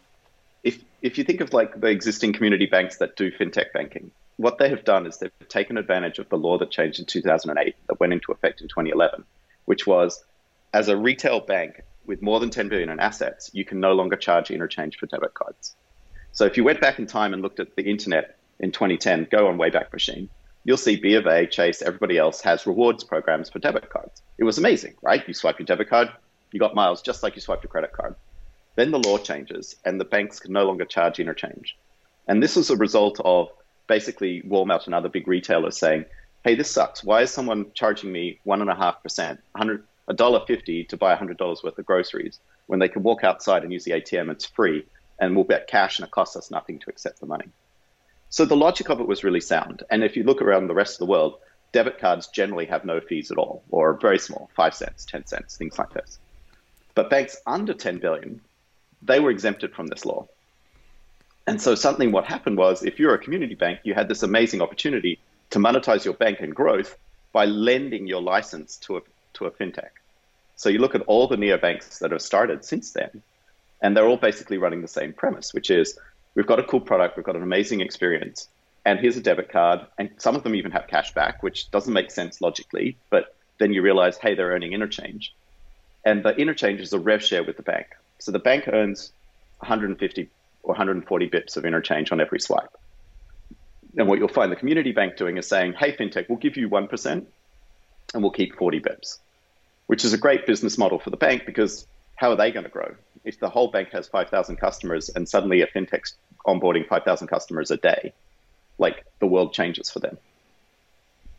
if 0.63 0.79
if 1.01 1.17
you 1.17 1.23
think 1.23 1.41
of 1.41 1.53
like 1.53 1.79
the 1.79 1.87
existing 1.87 2.33
community 2.33 2.65
banks 2.65 2.97
that 2.97 3.15
do 3.15 3.31
fintech 3.31 3.71
banking, 3.73 4.11
what 4.37 4.57
they 4.57 4.69
have 4.69 4.83
done 4.83 5.05
is 5.05 5.17
they've 5.17 5.31
taken 5.49 5.77
advantage 5.77 6.19
of 6.19 6.29
the 6.29 6.37
law 6.37 6.57
that 6.57 6.71
changed 6.71 6.99
in 6.99 7.05
2008 7.05 7.75
that 7.87 7.99
went 7.99 8.13
into 8.13 8.31
effect 8.31 8.61
in 8.61 8.67
2011, 8.67 9.23
which 9.65 9.85
was 9.85 10.23
as 10.73 10.87
a 10.87 10.97
retail 10.97 11.39
bank 11.39 11.81
with 12.05 12.21
more 12.21 12.39
than 12.39 12.49
10 12.49 12.69
billion 12.69 12.89
in 12.89 12.99
assets, 12.99 13.51
you 13.53 13.65
can 13.65 13.79
no 13.79 13.93
longer 13.93 14.15
charge 14.15 14.49
interchange 14.49 14.97
for 14.97 15.05
debit 15.07 15.33
cards. 15.33 15.75
So 16.31 16.45
if 16.45 16.55
you 16.55 16.63
went 16.63 16.79
back 16.79 16.99
in 16.99 17.05
time 17.05 17.33
and 17.33 17.41
looked 17.41 17.59
at 17.59 17.75
the 17.75 17.83
internet 17.83 18.37
in 18.59 18.71
2010, 18.71 19.27
go 19.29 19.47
on 19.47 19.57
Wayback 19.57 19.91
Machine, 19.91 20.29
you'll 20.63 20.77
see 20.77 20.95
B 20.95 21.15
of 21.15 21.25
A, 21.25 21.45
Chase, 21.47 21.81
everybody 21.81 22.17
else 22.17 22.41
has 22.41 22.65
rewards 22.65 23.03
programs 23.03 23.49
for 23.49 23.59
debit 23.59 23.89
cards. 23.89 24.21
It 24.37 24.43
was 24.43 24.57
amazing, 24.57 24.95
right? 25.01 25.27
You 25.27 25.33
swipe 25.33 25.59
your 25.59 25.65
debit 25.65 25.89
card, 25.89 26.09
you 26.51 26.59
got 26.59 26.75
miles 26.75 27.01
just 27.01 27.23
like 27.23 27.35
you 27.35 27.41
swiped 27.41 27.63
your 27.63 27.69
credit 27.69 27.91
card. 27.93 28.15
Then 28.75 28.91
the 28.91 28.99
law 28.99 29.17
changes 29.17 29.75
and 29.85 29.99
the 29.99 30.05
banks 30.05 30.39
can 30.39 30.53
no 30.53 30.65
longer 30.65 30.85
charge 30.85 31.19
interchange. 31.19 31.77
And 32.27 32.41
this 32.43 32.55
was 32.55 32.69
a 32.69 32.77
result 32.77 33.19
of 33.23 33.49
basically 33.87 34.41
Walmart 34.43 34.85
and 34.85 34.93
other 34.93 35.09
big 35.09 35.27
retailers 35.27 35.77
saying, 35.77 36.05
hey, 36.43 36.55
this 36.55 36.71
sucks. 36.71 37.03
Why 37.03 37.21
is 37.21 37.31
someone 37.31 37.71
charging 37.73 38.11
me 38.11 38.39
1.5%, 38.45 39.37
$1.50 39.55 40.89
to 40.89 40.97
buy 40.97 41.15
$100 41.15 41.63
worth 41.63 41.77
of 41.77 41.85
groceries 41.85 42.39
when 42.67 42.79
they 42.79 42.89
can 42.89 43.03
walk 43.03 43.23
outside 43.23 43.63
and 43.63 43.73
use 43.73 43.83
the 43.83 43.91
ATM, 43.91 44.29
it's 44.29 44.45
free, 44.45 44.85
and 45.19 45.35
we'll 45.35 45.45
get 45.45 45.67
cash 45.67 45.99
and 45.99 46.07
it 46.07 46.11
costs 46.11 46.35
us 46.35 46.51
nothing 46.51 46.79
to 46.79 46.89
accept 46.89 47.19
the 47.19 47.25
money. 47.25 47.47
So 48.29 48.45
the 48.45 48.57
logic 48.57 48.89
of 48.89 48.99
it 48.99 49.07
was 49.07 49.23
really 49.23 49.41
sound. 49.41 49.83
And 49.89 50.03
if 50.03 50.15
you 50.15 50.23
look 50.23 50.41
around 50.41 50.67
the 50.67 50.75
rest 50.75 50.95
of 50.95 50.99
the 50.99 51.11
world, 51.11 51.39
debit 51.71 51.97
cards 51.97 52.27
generally 52.27 52.65
have 52.65 52.85
no 52.85 52.99
fees 52.99 53.31
at 53.31 53.37
all, 53.37 53.63
or 53.71 53.93
very 53.99 54.19
small, 54.19 54.49
five 54.55 54.75
cents, 54.75 55.05
10 55.05 55.25
cents, 55.25 55.57
things 55.57 55.79
like 55.79 55.93
this. 55.93 56.19
But 56.97 57.11
banks 57.11 57.37
under 57.45 57.75
10 57.75 57.99
billion, 57.99 58.41
they 59.03 59.19
were 59.19 59.29
exempted 59.29 59.71
from 59.75 59.85
this 59.85 60.03
law. 60.03 60.27
And 61.45 61.61
so 61.61 61.75
suddenly 61.75 62.07
what 62.07 62.25
happened 62.25 62.57
was 62.57 62.83
if 62.83 62.97
you're 62.97 63.13
a 63.13 63.19
community 63.19 63.53
bank, 63.53 63.81
you 63.83 63.93
had 63.93 64.09
this 64.09 64.23
amazing 64.23 64.63
opportunity 64.63 65.19
to 65.51 65.59
monetize 65.59 66.05
your 66.05 66.15
bank 66.15 66.39
and 66.39 66.55
growth 66.55 66.97
by 67.33 67.45
lending 67.45 68.07
your 68.07 68.19
license 68.19 68.77
to 68.77 68.97
a, 68.97 69.01
to 69.33 69.45
a 69.45 69.51
fintech. 69.51 69.91
So 70.55 70.69
you 70.69 70.79
look 70.79 70.95
at 70.95 71.03
all 71.03 71.27
the 71.27 71.35
neobanks 71.35 71.99
that 71.99 72.09
have 72.09 72.21
started 72.23 72.65
since 72.65 72.93
then, 72.93 73.21
and 73.79 73.95
they're 73.95 74.07
all 74.07 74.17
basically 74.17 74.57
running 74.57 74.81
the 74.81 74.87
same 74.87 75.13
premise, 75.13 75.53
which 75.53 75.69
is 75.69 75.99
we've 76.33 76.47
got 76.47 76.57
a 76.57 76.63
cool 76.63 76.81
product, 76.81 77.15
we've 77.15 77.23
got 77.27 77.35
an 77.35 77.43
amazing 77.43 77.81
experience, 77.81 78.49
and 78.85 78.99
here's 78.99 79.17
a 79.17 79.21
debit 79.21 79.49
card. 79.49 79.81
And 79.99 80.09
some 80.17 80.35
of 80.35 80.41
them 80.41 80.55
even 80.55 80.71
have 80.71 80.87
cash 80.87 81.13
back, 81.13 81.43
which 81.43 81.69
doesn't 81.69 81.93
make 81.93 82.09
sense 82.09 82.41
logically, 82.41 82.97
but 83.11 83.35
then 83.59 83.71
you 83.71 83.83
realize, 83.83 84.17
hey, 84.17 84.33
they're 84.33 84.49
earning 84.49 84.73
interchange. 84.73 85.35
And 86.05 86.23
the 86.23 86.35
interchange 86.35 86.79
is 86.79 86.93
a 86.93 86.99
rev 86.99 87.23
share 87.23 87.43
with 87.43 87.57
the 87.57 87.63
bank. 87.63 87.87
So 88.19 88.31
the 88.31 88.39
bank 88.39 88.67
earns 88.67 89.11
150 89.59 90.29
or 90.63 90.73
140 90.73 91.29
bips 91.29 91.57
of 91.57 91.65
interchange 91.65 92.11
on 92.11 92.21
every 92.21 92.39
swipe. 92.39 92.75
And 93.97 94.07
what 94.07 94.19
you'll 94.19 94.27
find 94.27 94.51
the 94.51 94.55
community 94.55 94.91
bank 94.91 95.17
doing 95.17 95.37
is 95.37 95.47
saying, 95.47 95.73
hey, 95.73 95.95
fintech, 95.95 96.29
we'll 96.29 96.37
give 96.37 96.57
you 96.57 96.69
1% 96.69 97.25
and 98.13 98.23
we'll 98.23 98.31
keep 98.31 98.55
40 98.55 98.79
bips, 98.79 99.17
which 99.87 100.05
is 100.05 100.13
a 100.13 100.17
great 100.17 100.45
business 100.45 100.77
model 100.77 100.99
for 100.99 101.09
the 101.09 101.17
bank 101.17 101.45
because 101.45 101.87
how 102.15 102.31
are 102.31 102.35
they 102.35 102.51
going 102.51 102.63
to 102.63 102.69
grow? 102.69 102.95
If 103.23 103.39
the 103.39 103.49
whole 103.49 103.69
bank 103.69 103.89
has 103.91 104.07
5,000 104.07 104.57
customers 104.57 105.09
and 105.09 105.27
suddenly 105.27 105.61
a 105.61 105.67
fintech's 105.67 106.15
onboarding 106.45 106.87
5,000 106.87 107.27
customers 107.27 107.71
a 107.71 107.77
day, 107.77 108.13
like 108.77 109.05
the 109.19 109.27
world 109.27 109.53
changes 109.53 109.89
for 109.89 109.99
them. 109.99 110.17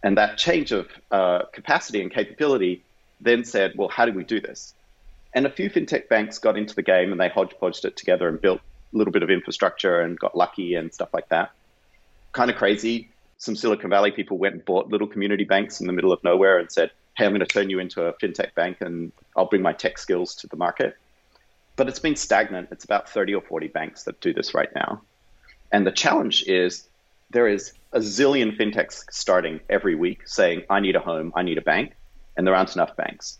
And 0.02 0.16
that 0.16 0.38
change 0.38 0.72
of 0.72 0.88
uh, 1.10 1.44
capacity 1.52 2.02
and 2.02 2.12
capability 2.12 2.84
then 3.20 3.44
said, 3.44 3.72
well, 3.76 3.88
how 3.88 4.04
do 4.04 4.12
we 4.12 4.24
do 4.24 4.40
this? 4.40 4.74
And 5.34 5.46
a 5.46 5.50
few 5.50 5.70
fintech 5.70 6.08
banks 6.08 6.38
got 6.38 6.56
into 6.56 6.74
the 6.74 6.82
game 6.82 7.12
and 7.12 7.20
they 7.20 7.28
hodgepodged 7.28 7.84
it 7.84 7.96
together 7.96 8.28
and 8.28 8.40
built 8.40 8.60
a 8.92 8.96
little 8.96 9.12
bit 9.12 9.22
of 9.22 9.30
infrastructure 9.30 10.00
and 10.00 10.18
got 10.18 10.36
lucky 10.36 10.74
and 10.74 10.92
stuff 10.92 11.10
like 11.12 11.28
that. 11.28 11.50
Kind 12.32 12.50
of 12.50 12.56
crazy. 12.56 13.08
Some 13.36 13.54
Silicon 13.54 13.90
Valley 13.90 14.10
people 14.10 14.38
went 14.38 14.54
and 14.54 14.64
bought 14.64 14.88
little 14.88 15.06
community 15.06 15.44
banks 15.44 15.80
in 15.80 15.86
the 15.86 15.92
middle 15.92 16.12
of 16.12 16.22
nowhere 16.24 16.58
and 16.58 16.70
said, 16.70 16.90
hey, 17.16 17.24
I'm 17.24 17.32
going 17.32 17.40
to 17.40 17.46
turn 17.46 17.70
you 17.70 17.78
into 17.78 18.04
a 18.04 18.12
fintech 18.14 18.54
bank 18.54 18.78
and 18.80 19.12
I'll 19.36 19.46
bring 19.46 19.62
my 19.62 19.72
tech 19.72 19.98
skills 19.98 20.34
to 20.36 20.46
the 20.46 20.56
market. 20.56 20.96
But 21.76 21.88
it's 21.88 21.98
been 21.98 22.16
stagnant. 22.16 22.68
It's 22.72 22.84
about 22.84 23.08
30 23.08 23.34
or 23.34 23.42
40 23.42 23.68
banks 23.68 24.04
that 24.04 24.20
do 24.20 24.32
this 24.32 24.54
right 24.54 24.72
now. 24.74 25.02
And 25.70 25.86
the 25.86 25.92
challenge 25.92 26.44
is 26.46 26.88
there 27.30 27.46
is 27.46 27.72
a 27.92 27.98
zillion 27.98 28.56
fintechs 28.56 29.04
starting 29.10 29.60
every 29.68 29.94
week 29.94 30.26
saying, 30.26 30.64
I 30.70 30.80
need 30.80 30.96
a 30.96 31.00
home, 31.00 31.32
I 31.36 31.42
need 31.42 31.58
a 31.58 31.62
bank, 31.62 31.92
and 32.38 32.46
there 32.46 32.54
aren't 32.54 32.74
enough 32.74 32.96
banks. 32.96 33.38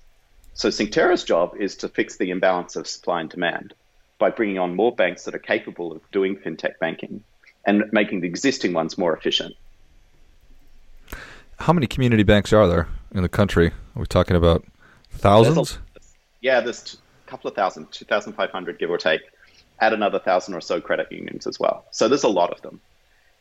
So 0.53 0.69
Synctera's 0.69 1.23
job 1.23 1.55
is 1.59 1.77
to 1.77 1.89
fix 1.89 2.17
the 2.17 2.31
imbalance 2.31 2.75
of 2.77 2.89
supply 2.89 3.21
and 3.21 3.31
demand 3.31 3.73
by 4.19 4.29
bringing 4.29 4.59
on 4.59 4.75
more 4.75 4.95
banks 4.95 5.25
that 5.25 5.35
are 5.35 5.39
capable 5.39 5.93
of 5.93 6.03
doing 6.11 6.37
fintech 6.37 6.79
banking 6.81 7.23
and 7.65 7.85
making 7.93 8.21
the 8.21 8.27
existing 8.27 8.73
ones 8.73 8.99
more 8.99 9.17
efficient. 9.17 9.55
How 11.61 11.73
many 11.73 11.87
community 11.87 12.25
banks 12.25 12.53
are 12.53 12.67
there 12.67 12.89
in 13.15 13.23
the 13.23 13.29
country? 13.29 13.69
Are 13.69 14.01
we 14.01 14.07
talking 14.07 14.37
about 14.37 14.65
thousands? 15.13 15.79
A, 15.97 16.01
yeah, 16.41 16.61
there's 16.61 16.99
a 17.27 17.31
couple 17.31 17.49
of 17.49 17.55
thousand, 17.55 17.91
2,500 17.93 18.79
give 18.79 18.91
or 18.91 18.99
take. 18.99 19.21
Add 19.81 19.93
another 19.93 20.19
thousand 20.19 20.55
or 20.55 20.61
so 20.61 20.81
credit 20.81 21.13
unions 21.13 21.47
as 21.47 21.61
well. 21.61 21.85
So 21.93 22.09
there's 22.09 22.25
a 22.25 22.29
lot 22.29 22.51
of 22.51 22.61
them. 22.63 22.81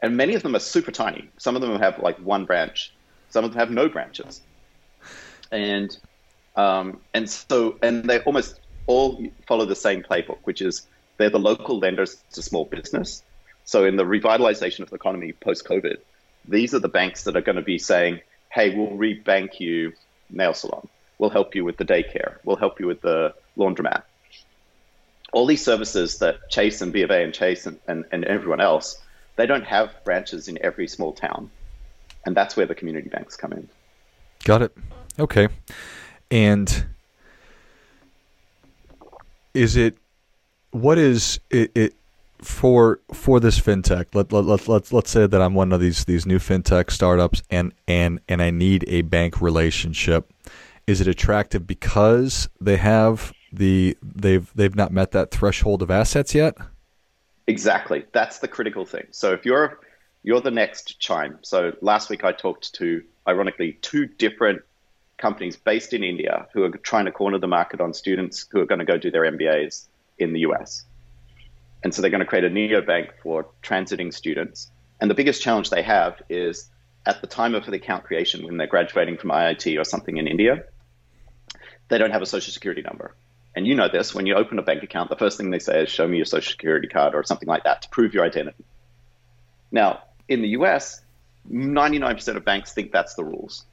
And 0.03 0.15
many 0.15 0.35
of 0.35 0.43
them 0.43 0.55
are 0.55 0.59
super 0.59 0.91
tiny. 0.91 1.29
Some 1.37 1.55
of 1.55 1.63
them 1.63 1.79
have 1.79 1.97
like 1.97 2.19
one 2.19 2.45
branch, 2.45 2.93
some 3.29 3.43
of 3.43 3.51
them 3.51 3.59
have 3.59 3.71
no 3.71 3.89
branches. 3.89 4.41
And 5.51 5.95
um, 6.55 7.01
and 7.13 7.29
so, 7.29 7.77
and 7.81 8.03
they 8.03 8.19
almost 8.21 8.59
all 8.87 9.23
follow 9.47 9.65
the 9.65 9.75
same 9.75 10.01
playbook, 10.01 10.39
which 10.43 10.61
is 10.61 10.87
they're 11.17 11.29
the 11.29 11.39
local 11.39 11.79
lenders 11.79 12.17
to 12.33 12.41
small 12.41 12.65
business. 12.65 13.23
So, 13.63 13.85
in 13.85 13.95
the 13.95 14.03
revitalization 14.03 14.79
of 14.79 14.89
the 14.89 14.95
economy 14.95 15.33
post 15.33 15.65
COVID, 15.65 15.97
these 16.47 16.73
are 16.73 16.79
the 16.79 16.89
banks 16.89 17.23
that 17.25 17.35
are 17.35 17.41
going 17.41 17.57
to 17.57 17.61
be 17.61 17.77
saying, 17.77 18.21
hey, 18.49 18.75
we'll 18.75 18.97
rebank 18.97 19.59
you 19.59 19.93
nail 20.29 20.53
salon. 20.53 20.87
We'll 21.19 21.29
help 21.29 21.55
you 21.55 21.63
with 21.63 21.77
the 21.77 21.85
daycare. 21.85 22.37
We'll 22.43 22.55
help 22.55 22.79
you 22.79 22.87
with 22.87 23.01
the 23.01 23.33
laundromat. 23.57 24.03
All 25.33 25.45
these 25.45 25.63
services 25.63 26.19
that 26.19 26.49
Chase 26.49 26.81
and 26.81 26.93
B 26.93 27.01
of 27.01 27.11
A 27.11 27.23
and 27.23 27.33
Chase 27.33 27.65
and, 27.65 27.79
and, 27.87 28.05
and 28.11 28.23
everyone 28.23 28.61
else, 28.61 28.99
they 29.35 29.45
don't 29.45 29.65
have 29.65 29.91
branches 30.05 30.47
in 30.47 30.57
every 30.61 30.87
small 30.87 31.11
town. 31.11 31.51
And 32.25 32.35
that's 32.35 32.55
where 32.55 32.65
the 32.65 32.75
community 32.75 33.09
banks 33.09 33.35
come 33.35 33.51
in. 33.51 33.67
Got 34.43 34.61
it. 34.61 34.77
Okay. 35.19 35.47
And 36.29 36.85
is 39.53 39.75
it 39.75 39.97
what 40.71 40.97
is 40.97 41.39
it, 41.49 41.71
it 41.75 41.93
for 42.41 42.99
for 43.13 43.39
this 43.39 43.59
fintech? 43.59 44.07
Let, 44.13 44.31
let, 44.31 44.45
let, 44.45 44.67
let's 44.67 44.93
let's 44.93 45.09
say 45.09 45.25
that 45.25 45.41
i'm 45.41 45.55
one 45.55 45.73
of 45.73 45.79
these 45.79 46.05
these 46.05 46.25
new 46.25 46.37
fintech 46.37 46.91
startups 46.91 47.41
and 47.49 47.73
and 47.87 48.19
and 48.29 48.41
i 48.41 48.51
need 48.51 48.85
a 48.87 49.01
bank 49.01 49.41
relationship. 49.41 50.31
Is 50.85 51.01
it 51.01 51.07
attractive 51.07 51.65
because 51.65 52.47
they 52.61 52.77
have 52.77 53.33
the 53.51 53.97
they've 54.03 54.49
they've 54.55 54.75
not 54.75 54.91
met 54.91 55.11
that 55.11 55.31
threshold 55.31 55.81
of 55.81 55.89
assets 55.89 56.35
yet? 56.35 56.55
Exactly. 57.47 58.05
That's 58.11 58.39
the 58.39 58.47
critical 58.47 58.85
thing. 58.85 59.07
So 59.11 59.33
if 59.33 59.45
you're 59.45 59.79
you're 60.23 60.41
the 60.41 60.51
next 60.51 60.99
chime. 60.99 61.39
So 61.41 61.73
last 61.81 62.09
week 62.09 62.23
i 62.23 62.31
talked 62.31 62.73
to 62.75 63.03
ironically 63.27 63.73
two 63.81 64.05
different 64.05 64.61
companies 65.17 65.57
based 65.57 65.93
in 65.93 66.03
India 66.03 66.47
who 66.53 66.63
are 66.63 66.69
trying 66.69 67.05
to 67.05 67.11
corner 67.11 67.39
the 67.39 67.47
market 67.47 67.81
on 67.81 67.93
students 67.93 68.45
who 68.51 68.59
are 68.59 68.65
going 68.65 68.79
to 68.79 68.85
go 68.85 68.97
do 68.97 69.11
their 69.11 69.23
MBAs 69.23 69.87
in 70.17 70.33
the 70.33 70.41
US. 70.41 70.85
And 71.83 71.93
so 71.93 72.01
they're 72.01 72.11
going 72.11 72.19
to 72.19 72.25
create 72.25 72.43
a 72.43 72.49
neobank 72.49 73.09
for 73.21 73.47
transiting 73.63 74.13
students. 74.13 74.71
And 74.99 75.09
the 75.09 75.15
biggest 75.15 75.41
challenge 75.41 75.69
they 75.69 75.83
have 75.83 76.21
is 76.29 76.69
at 77.05 77.21
the 77.21 77.27
time 77.27 77.55
of 77.55 77.65
the 77.65 77.75
account 77.75 78.03
creation, 78.03 78.45
when 78.45 78.57
they're 78.57 78.67
graduating 78.67 79.17
from 79.17 79.29
IIT 79.29 79.79
or 79.79 79.83
something 79.83 80.17
in 80.17 80.27
India, 80.27 80.63
they 81.87 81.97
don't 81.97 82.11
have 82.11 82.21
a 82.21 82.25
social 82.25 82.51
security 82.51 82.81
number. 82.81 83.15
And 83.55 83.65
you 83.65 83.75
know 83.75 83.87
this, 83.89 84.13
when 84.13 84.25
you 84.25 84.35
open 84.35 84.59
a 84.59 84.61
bank 84.61 84.83
account, 84.83 85.09
the 85.09 85.15
first 85.15 85.37
thing 85.37 85.49
they 85.49 85.59
say 85.59 85.83
is 85.83 85.89
show 85.89 86.07
me 86.07 86.17
your 86.17 86.25
social 86.25 86.51
security 86.51 86.87
card 86.87 87.15
or 87.15 87.23
something 87.23 87.47
like 87.47 87.63
that 87.63 87.83
to 87.83 87.89
prove 87.89 88.13
your 88.13 88.25
identity. 88.25 88.65
Now, 89.71 90.03
in 90.27 90.41
the 90.41 90.49
US, 90.49 91.01
99% 91.49 92.35
of 92.35 92.43
banks 92.43 92.73
think 92.73 92.91
that's 92.91 93.15
the 93.15 93.23
rules 93.23 93.65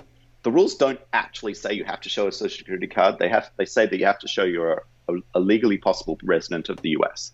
the 0.45 0.53
rules 0.53 0.77
don't 0.77 1.01
actually 1.13 1.55
say 1.55 1.73
you 1.73 1.85
have 1.85 2.03
to 2.03 2.09
show 2.09 2.29
a 2.29 2.33
social 2.33 2.59
security 2.59 2.87
card. 2.87 3.19
They 3.19 3.29
have 3.29 3.51
they 3.57 3.65
say 3.65 3.87
that 3.87 3.99
you 3.99 4.07
have 4.07 4.19
to 4.21 4.29
show 4.29 4.45
you're 4.45 4.85
a, 5.09 5.15
a 5.35 5.41
legally 5.41 5.79
possible 5.79 6.19
resident 6.23 6.69
of 6.69 6.81
the 6.83 6.91
U.S. 6.91 7.33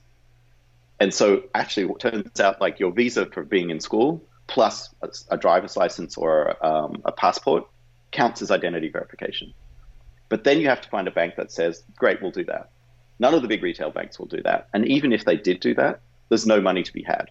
And 1.01 1.13
so, 1.13 1.43
actually, 1.55 1.91
it 1.91 1.99
turns 1.99 2.41
out 2.41 2.61
like 2.61 2.79
your 2.79 2.93
visa 2.93 3.27
for 3.27 3.43
being 3.43 3.71
in 3.71 3.81
school 3.81 4.23
plus 4.47 4.95
a, 5.03 5.09
a 5.33 5.37
driver's 5.37 5.77
license 5.77 6.17
or 6.17 6.65
um, 6.65 7.03
a 7.05 7.13
passport 7.13 7.69
counts 8.13 8.43
as 8.43 8.51
identity 8.51 8.89
verification. 8.89 9.53
But 10.29 10.45
then 10.45 10.61
you 10.61 10.69
have 10.69 10.81
to 10.83 10.89
find 10.89 11.09
a 11.09 11.11
bank 11.11 11.35
that 11.37 11.51
says, 11.51 11.83
"Great, 11.97 12.23
we'll 12.23 12.31
do 12.31 12.45
that." 12.45 12.71
None 13.19 13.35
of 13.35 13.43
the 13.43 13.49
big 13.49 13.63
retail 13.63 13.91
banks 13.91 14.21
will 14.21 14.27
do 14.27 14.41
that. 14.45 14.69
And 14.73 14.87
even 14.87 15.13
if 15.13 15.25
they 15.25 15.37
did 15.37 15.59
do 15.59 15.75
that, 15.75 16.01
there's 16.29 16.47
no 16.47 16.61
money 16.61 16.85
to 16.85 16.93
be 16.93 17.03
had 17.03 17.31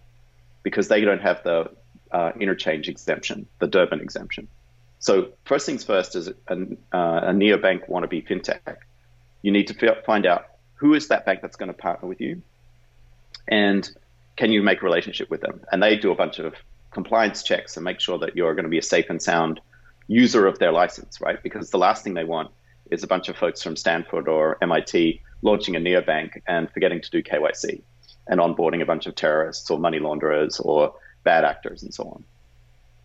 because 0.62 0.88
they 0.88 1.00
don't 1.00 1.22
have 1.22 1.42
the 1.42 1.70
uh, 2.12 2.32
interchange 2.38 2.88
exemption, 2.88 3.46
the 3.60 3.66
Durbin 3.66 4.00
exemption. 4.00 4.46
So 5.00 5.30
first 5.44 5.66
things 5.66 5.82
first, 5.82 6.14
as 6.14 6.28
a, 6.28 6.52
uh, 6.52 6.56
a 6.92 7.32
neobank 7.32 7.88
wannabe 7.88 8.26
fintech, 8.28 8.76
you 9.42 9.50
need 9.50 9.66
to 9.68 9.96
find 10.04 10.26
out 10.26 10.46
who 10.74 10.94
is 10.94 11.08
that 11.08 11.24
bank 11.26 11.40
that's 11.42 11.56
going 11.56 11.68
to 11.68 11.74
partner 11.74 12.08
with 12.08 12.20
you, 12.20 12.42
and 13.48 13.90
can 14.36 14.52
you 14.52 14.62
make 14.62 14.82
a 14.82 14.84
relationship 14.84 15.30
with 15.30 15.40
them? 15.40 15.62
And 15.72 15.82
they 15.82 15.96
do 15.96 16.12
a 16.12 16.14
bunch 16.14 16.38
of 16.38 16.54
compliance 16.90 17.42
checks 17.42 17.76
and 17.76 17.84
make 17.84 18.00
sure 18.00 18.18
that 18.18 18.36
you're 18.36 18.54
going 18.54 18.64
to 18.64 18.70
be 18.70 18.78
a 18.78 18.82
safe 18.82 19.06
and 19.08 19.22
sound 19.22 19.60
user 20.06 20.46
of 20.46 20.58
their 20.58 20.72
license, 20.72 21.20
right? 21.20 21.42
Because 21.42 21.70
the 21.70 21.78
last 21.78 22.04
thing 22.04 22.14
they 22.14 22.24
want 22.24 22.50
is 22.90 23.02
a 23.02 23.06
bunch 23.06 23.28
of 23.28 23.36
folks 23.36 23.62
from 23.62 23.76
Stanford 23.76 24.28
or 24.28 24.58
MIT 24.60 25.22
launching 25.42 25.76
a 25.76 25.80
neobank 25.80 26.42
and 26.46 26.70
forgetting 26.70 27.00
to 27.00 27.10
do 27.10 27.22
KYC 27.22 27.80
and 28.26 28.40
onboarding 28.40 28.82
a 28.82 28.86
bunch 28.86 29.06
of 29.06 29.14
terrorists 29.14 29.70
or 29.70 29.78
money 29.78 29.98
launderers 29.98 30.60
or 30.60 30.94
bad 31.24 31.44
actors 31.44 31.82
and 31.82 31.94
so 31.94 32.04
on. 32.04 32.24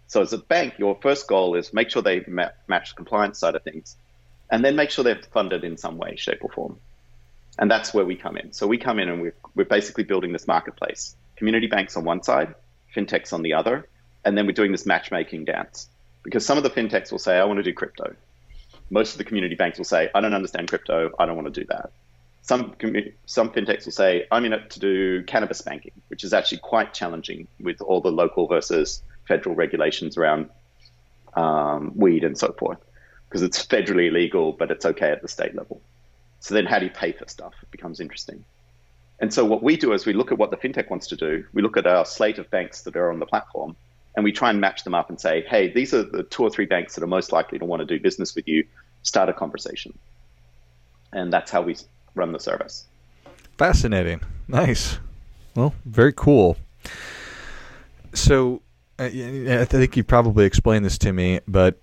So 0.07 0.21
as 0.21 0.33
a 0.33 0.37
bank, 0.37 0.75
your 0.77 0.97
first 1.01 1.27
goal 1.27 1.55
is 1.55 1.73
make 1.73 1.89
sure 1.89 2.01
they 2.01 2.23
ma- 2.27 2.49
match 2.67 2.89
the 2.89 2.95
compliance 2.95 3.39
side 3.39 3.55
of 3.55 3.63
things, 3.63 3.95
and 4.51 4.63
then 4.63 4.75
make 4.75 4.91
sure 4.91 5.03
they're 5.03 5.21
funded 5.31 5.63
in 5.63 5.77
some 5.77 5.97
way, 5.97 6.15
shape, 6.15 6.39
or 6.43 6.49
form. 6.49 6.77
And 7.57 7.71
that's 7.71 7.93
where 7.93 8.05
we 8.05 8.15
come 8.15 8.37
in. 8.37 8.51
So 8.51 8.67
we 8.67 8.77
come 8.77 8.99
in 8.99 9.09
and 9.09 9.21
we're, 9.21 9.35
we're 9.55 9.65
basically 9.65 10.03
building 10.03 10.33
this 10.33 10.47
marketplace. 10.47 11.15
Community 11.37 11.67
banks 11.67 11.97
on 11.97 12.03
one 12.03 12.21
side, 12.21 12.53
fintechs 12.95 13.33
on 13.33 13.41
the 13.41 13.53
other, 13.53 13.87
and 14.23 14.37
then 14.37 14.45
we're 14.45 14.51
doing 14.51 14.71
this 14.71 14.85
matchmaking 14.85 15.45
dance. 15.45 15.89
Because 16.23 16.45
some 16.45 16.57
of 16.57 16.63
the 16.63 16.69
fintechs 16.69 17.11
will 17.11 17.19
say, 17.19 17.37
I 17.37 17.45
want 17.45 17.57
to 17.57 17.63
do 17.63 17.73
crypto. 17.73 18.15
Most 18.89 19.13
of 19.13 19.17
the 19.17 19.23
community 19.23 19.55
banks 19.55 19.77
will 19.77 19.85
say, 19.85 20.09
I 20.13 20.21
don't 20.21 20.33
understand 20.33 20.67
crypto, 20.67 21.11
I 21.17 21.25
don't 21.25 21.35
want 21.35 21.53
to 21.53 21.59
do 21.61 21.65
that. 21.69 21.91
Some, 22.41 22.75
some 23.25 23.49
fintechs 23.51 23.85
will 23.85 23.91
say, 23.91 24.27
I'm 24.31 24.45
in 24.45 24.53
it 24.53 24.69
to 24.71 24.79
do 24.79 25.23
cannabis 25.23 25.61
banking, 25.61 25.93
which 26.09 26.23
is 26.23 26.33
actually 26.33 26.59
quite 26.59 26.93
challenging 26.93 27.47
with 27.59 27.81
all 27.81 28.01
the 28.01 28.11
local 28.11 28.47
versus 28.47 29.01
federal 29.27 29.55
regulations 29.55 30.17
around 30.17 30.49
um, 31.35 31.91
weed 31.95 32.23
and 32.23 32.37
so 32.37 32.53
forth, 32.53 32.79
because 33.27 33.41
it's 33.41 33.65
federally 33.65 34.09
illegal, 34.09 34.53
but 34.53 34.71
it's 34.71 34.85
okay 34.85 35.11
at 35.11 35.21
the 35.21 35.27
state 35.27 35.55
level. 35.55 35.81
So 36.39 36.53
then, 36.53 36.65
how 36.65 36.79
do 36.79 36.85
you 36.85 36.91
pay 36.91 37.11
for 37.11 37.27
stuff? 37.27 37.53
It 37.61 37.71
becomes 37.71 37.99
interesting. 37.99 38.45
And 39.19 39.33
so, 39.33 39.45
what 39.45 39.63
we 39.63 39.77
do 39.77 39.93
is 39.93 40.05
we 40.05 40.13
look 40.13 40.31
at 40.31 40.37
what 40.37 40.51
the 40.51 40.57
fintech 40.57 40.89
wants 40.89 41.07
to 41.07 41.15
do. 41.15 41.45
We 41.53 41.61
look 41.61 41.77
at 41.77 41.87
our 41.87 42.05
slate 42.05 42.37
of 42.37 42.49
banks 42.51 42.81
that 42.81 42.95
are 42.95 43.11
on 43.11 43.19
the 43.19 43.25
platform, 43.25 43.75
and 44.15 44.23
we 44.23 44.31
try 44.31 44.49
and 44.49 44.59
match 44.61 44.83
them 44.83 44.93
up 44.93 45.09
and 45.09 45.19
say, 45.19 45.45
hey, 45.49 45.71
these 45.71 45.93
are 45.93 46.03
the 46.03 46.23
two 46.23 46.43
or 46.43 46.49
three 46.49 46.65
banks 46.65 46.95
that 46.95 47.03
are 47.03 47.07
most 47.07 47.31
likely 47.31 47.59
to 47.59 47.65
want 47.65 47.81
to 47.81 47.85
do 47.85 47.99
business 47.99 48.35
with 48.35 48.47
you. 48.47 48.65
Start 49.03 49.29
a 49.29 49.33
conversation. 49.33 49.97
And 51.13 51.31
that's 51.31 51.51
how 51.51 51.61
we 51.61 51.77
run 52.13 52.31
the 52.31 52.39
service. 52.39 52.85
Fascinating. 53.57 54.21
Nice. 54.47 54.99
Well, 55.55 55.73
very 55.85 56.13
cool. 56.13 56.57
So, 58.13 58.61
I 58.97 59.65
think 59.65 59.97
you 59.97 60.03
probably 60.03 60.45
explained 60.45 60.85
this 60.85 60.97
to 60.99 61.11
me, 61.11 61.41
but 61.47 61.79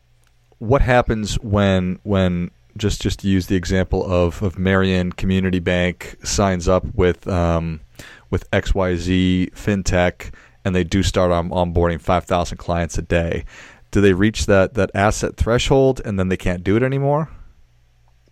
what 0.58 0.80
happens 0.80 1.34
when 1.40 1.98
when 2.04 2.50
just 2.76 3.02
just 3.02 3.20
to 3.20 3.28
use 3.28 3.46
the 3.46 3.56
example 3.56 4.10
of 4.10 4.42
of 4.42 4.58
Marion 4.58 5.12
Community 5.12 5.58
Bank 5.58 6.16
signs 6.22 6.68
up 6.68 6.84
with 6.94 7.26
um, 7.28 7.80
with 8.30 8.50
XYZ 8.50 9.52
FinTech, 9.52 10.32
and 10.64 10.74
they 10.74 10.84
do 10.84 11.02
start 11.02 11.30
on 11.32 11.50
onboarding 11.50 12.00
five 12.00 12.24
thousand 12.24 12.58
clients 12.58 12.96
a 12.96 13.02
day. 13.02 13.44
Do 13.90 14.00
they 14.00 14.14
reach 14.14 14.46
that 14.46 14.74
that 14.74 14.90
asset 14.94 15.36
threshold, 15.36 16.00
and 16.04 16.18
then 16.18 16.28
they 16.28 16.36
can't 16.36 16.64
do 16.64 16.76
it 16.76 16.82
anymore? 16.82 17.28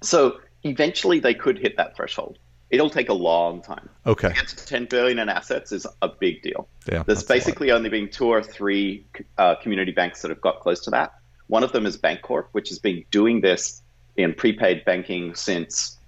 So 0.00 0.40
eventually, 0.62 1.20
they 1.20 1.34
could 1.34 1.58
hit 1.58 1.76
that 1.76 1.96
threshold. 1.96 2.38
It'll 2.70 2.90
take 2.90 3.08
a 3.08 3.14
long 3.14 3.62
time. 3.62 3.88
Okay. 4.06 4.28
To 4.28 4.34
get 4.34 4.48
to 4.48 4.66
10 4.66 4.86
billion 4.86 5.18
in 5.18 5.28
assets 5.28 5.72
is 5.72 5.86
a 6.02 6.08
big 6.08 6.42
deal. 6.42 6.68
Yeah, 6.90 7.02
There's 7.04 7.24
basically 7.24 7.72
only 7.72 7.88
been 7.88 8.08
two 8.08 8.26
or 8.26 8.42
three 8.42 9.04
uh, 9.38 9.56
community 9.56 9.90
banks 9.90 10.22
that 10.22 10.30
have 10.30 10.40
got 10.40 10.60
close 10.60 10.80
to 10.84 10.90
that. 10.90 11.14
One 11.48 11.64
of 11.64 11.72
them 11.72 11.84
is 11.84 11.96
Bancorp, 11.98 12.46
which 12.52 12.68
has 12.68 12.78
been 12.78 13.04
doing 13.10 13.40
this 13.40 13.82
in 14.16 14.34
prepaid 14.34 14.84
banking 14.84 15.34
since 15.34 15.98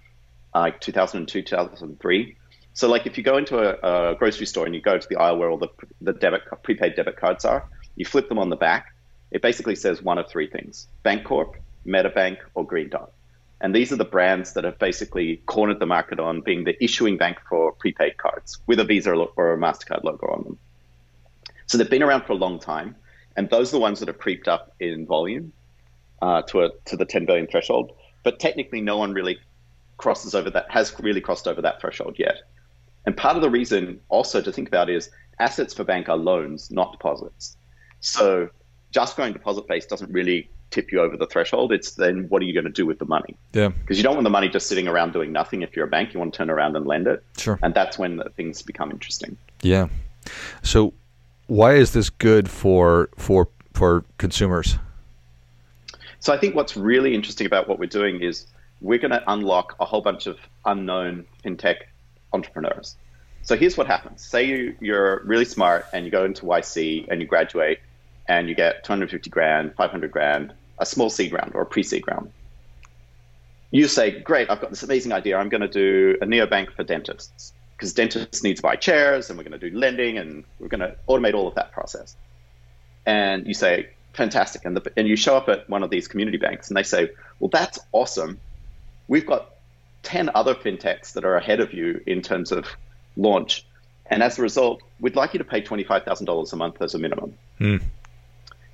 like 0.55 0.75
uh, 0.75 0.79
2002, 0.81 1.43
2003. 1.43 2.37
So, 2.75 2.89
like, 2.89 3.07
if 3.07 3.19
you 3.19 3.25
go 3.25 3.37
into 3.37 3.59
a, 3.59 4.13
a, 4.13 4.15
grocery 4.15 4.47
store 4.47 4.67
and 4.67 4.75
you 4.75 4.81
go 4.81 4.99
to 4.99 5.09
the 5.09 5.17
aisle 5.17 5.39
where 5.39 5.51
all 5.51 5.59
the, 5.59 5.69
the 6.01 6.13
debit 6.13 6.43
prepaid 6.63 6.95
debit 6.95 7.17
cards 7.17 7.45
are, 7.45 7.69
you 7.97 8.05
flip 8.05 8.29
them 8.29 8.39
on 8.39 8.49
the 8.49 8.57
back. 8.57 8.95
It 9.31 9.43
basically 9.43 9.77
says 9.77 10.03
one 10.03 10.19
of 10.19 10.29
three 10.29 10.49
things: 10.49 10.89
Bancorp, 11.05 11.55
MetaBank, 11.87 12.39
or 12.55 12.67
Green 12.67 12.89
Dot. 12.89 13.13
And 13.63 13.73
these 13.75 13.93
are 13.93 13.97
the 13.97 14.05
brands 14.05 14.55
that 14.55 14.65
have 14.65 14.79
basically 14.81 15.37
cornered 15.47 15.79
the 15.79 15.87
market 15.87 16.19
on 16.19 16.41
being 16.41 16.65
the 16.65 16.83
issuing 16.83 17.17
bank 17.17 17.39
for 17.49 17.73
prepaid 17.73 18.19
cards 18.19 18.59
with 18.67 18.81
a 18.81 18.85
Visa 18.85 19.15
or 19.15 19.55
a 19.55 19.57
MasterCard 19.57 20.03
logo 20.03 20.27
on 20.27 20.43
them. 20.43 20.59
So 21.67 21.79
they've 21.79 21.89
been 21.89 22.03
around 22.03 22.25
for 22.25 22.33
a 22.33 22.37
long 22.37 22.59
time. 22.59 22.97
And 23.37 23.49
those 23.49 23.71
are 23.71 23.77
the 23.77 23.81
ones 23.81 24.01
that 24.01 24.09
have 24.09 24.19
creeped 24.19 24.49
up 24.49 24.75
in 24.81 25.07
volume 25.07 25.53
uh, 26.21 26.43
to, 26.43 26.63
a, 26.63 26.71
to 26.87 26.97
the 26.97 27.05
10 27.05 27.25
billion 27.25 27.47
threshold. 27.47 27.93
But 28.25 28.41
technically, 28.41 28.81
no 28.81 28.99
one 28.99 29.15
really 29.15 29.39
crosses 29.97 30.35
over 30.35 30.51
that, 30.51 30.69
has 30.69 30.95
really 31.01 31.21
crossed 31.21 31.47
over 31.47 31.63
that 31.63 31.81
threshold 31.81 32.17
yet. 32.19 32.43
And 33.07 33.17
part 33.17 33.37
of 33.37 33.43
the 33.43 33.51
reason 33.51 34.01
also 34.09 34.43
to 34.43 34.53
think 34.53 34.69
about 34.69 34.91
is 34.91 35.09
assets 35.39 35.73
for 35.73 35.85
bank 35.85 36.09
are 36.09 36.17
loans, 36.17 36.71
not 36.71 36.93
deposits. 36.93 37.57
So 38.01 38.51
just 38.91 39.17
going 39.17 39.33
deposit 39.33 39.69
based 39.69 39.89
doesn't 39.89 40.13
really 40.13 40.51
tip 40.73 40.91
you 40.91 41.01
over 41.01 41.17
the 41.17 41.27
threshold. 41.27 41.73
It's 41.73 41.93
then 41.93 42.29
what 42.29 42.43
are 42.43 42.45
you 42.45 42.53
going 42.53 42.65
to 42.65 42.71
do 42.71 42.87
with 42.87 42.99
the 42.99 43.05
money? 43.05 43.37
Yeah. 43.53 43.69
Because 43.69 43.97
you 43.99 44.03
don't 44.03 44.15
want 44.15 44.25
the 44.25 44.31
money 44.31 44.49
just 44.49 44.67
sitting 44.67 44.89
around 44.89 45.13
doing 45.13 45.31
nothing. 45.33 45.63
If 45.63 45.77
you're 45.77 45.87
a 45.87 45.89
bank, 45.89 46.13
you 46.15 46.21
want 46.21 46.33
to 46.33 46.39
turn 46.39 46.51
around 46.51 46.77
and 46.77 46.87
lend 46.87 47.07
it. 47.07 47.23
Sure. 47.37 47.59
And 47.63 47.75
that's 47.75 47.99
when 47.99 48.23
things 48.37 48.63
become 48.63 48.91
interesting. 48.91 49.37
Yeah. 49.63 49.89
So, 50.63 50.95
why 51.47 51.75
is 51.75 51.93
this 51.93 52.11
good 52.11 52.51
for 52.51 53.11
for 53.17 53.49
for 53.75 54.05
consumers? 54.19 54.79
So 56.21 56.33
I 56.33 56.39
think 56.39 56.55
what's 56.55 56.77
really 56.77 57.17
interesting 57.17 57.49
about 57.49 57.69
what 57.69 57.81
we're 57.81 57.87
doing 57.87 58.23
is 58.23 58.47
we're 58.81 59.01
going 59.01 59.11
to 59.11 59.23
unlock 59.27 59.75
a 59.81 59.85
whole 59.85 60.03
bunch 60.03 60.29
of 60.29 60.39
unknown 60.65 61.25
fintech 61.45 61.79
entrepreneurs. 62.33 62.97
So 63.43 63.57
here's 63.57 63.77
what 63.77 63.89
happens. 63.89 64.25
Say 64.25 64.45
you, 64.45 64.77
you're 64.81 65.23
really 65.25 65.45
smart 65.45 65.87
and 65.93 66.05
you 66.05 66.13
go 66.13 66.25
into 66.25 66.47
YC 66.47 67.09
and 67.11 67.21
you 67.21 67.27
graduate 67.27 67.81
and 68.29 68.49
you 68.49 68.55
get 68.55 68.85
250 68.85 69.31
grand, 69.31 69.75
500 69.75 70.13
grand, 70.13 70.53
a 70.83 70.87
small 70.87 71.09
seed 71.09 71.33
round 71.33 71.53
or 71.55 71.63
a 71.63 71.67
pre-seed 71.67 72.05
round. 72.07 72.31
You 73.71 73.89
say, 73.89 74.21
great, 74.21 74.51
I've 74.51 74.61
got 74.61 74.71
this 74.71 74.83
amazing 74.83 75.13
idea. 75.13 75.39
I'm 75.39 75.49
going 75.49 75.63
to 75.63 75.69
do 75.69 76.19
a 76.21 76.27
neobank 76.27 76.75
for 76.75 76.85
dentists 76.85 77.55
because 77.77 77.95
dentists 77.95 78.45
need 78.45 78.57
to 78.57 78.63
buy 78.63 78.77
chairs 78.77 79.31
and 79.31 79.39
we're 79.39 79.45
going 79.45 79.59
to 79.59 79.71
do 79.71 79.77
lending 79.77 80.19
and 80.19 80.45
we're 80.59 80.69
going 80.69 80.81
to 80.81 80.95
automate 81.09 81.35
all 81.35 81.49
of 81.49 81.55
that 81.55 81.73
process. 81.73 82.15
And 83.07 83.47
you 83.47 83.55
say, 83.55 83.89
fantastic. 84.13 84.65
And, 84.65 84.77
the, 84.77 84.93
and 84.97 85.09
you 85.09 85.17
show 85.17 85.37
up 85.37 85.49
at 85.49 85.71
one 85.71 85.83
of 85.83 85.91
these 85.91 86.07
community 86.07 86.37
banks 86.37 86.69
and 86.69 86.77
they 86.77 86.83
say, 86.83 87.11
well, 87.41 87.49
that's 87.49 87.79
awesome. 87.93 88.39
We've 89.09 89.27
got 89.27 89.55
10 90.03 90.31
other 90.35 90.55
fintechs 90.55 91.15
that 91.15 91.25
are 91.25 91.37
ahead 91.37 91.61
of 91.61 91.73
you 91.73 92.03
in 92.07 92.21
terms 92.21 92.53
of 92.53 92.67
launch. 93.17 93.65
And 94.07 94.23
as 94.23 94.39
a 94.39 94.43
result, 94.43 94.83
we'd 95.01 95.17
like 95.17 95.33
you 95.33 95.39
to 95.39 95.45
pay 95.45 95.63
$25,000 95.63 96.53
a 96.53 96.57
month 96.57 96.83
as 96.83 96.95
a 96.95 96.99
minimum. 96.99 97.39
Hmm. 97.59 97.77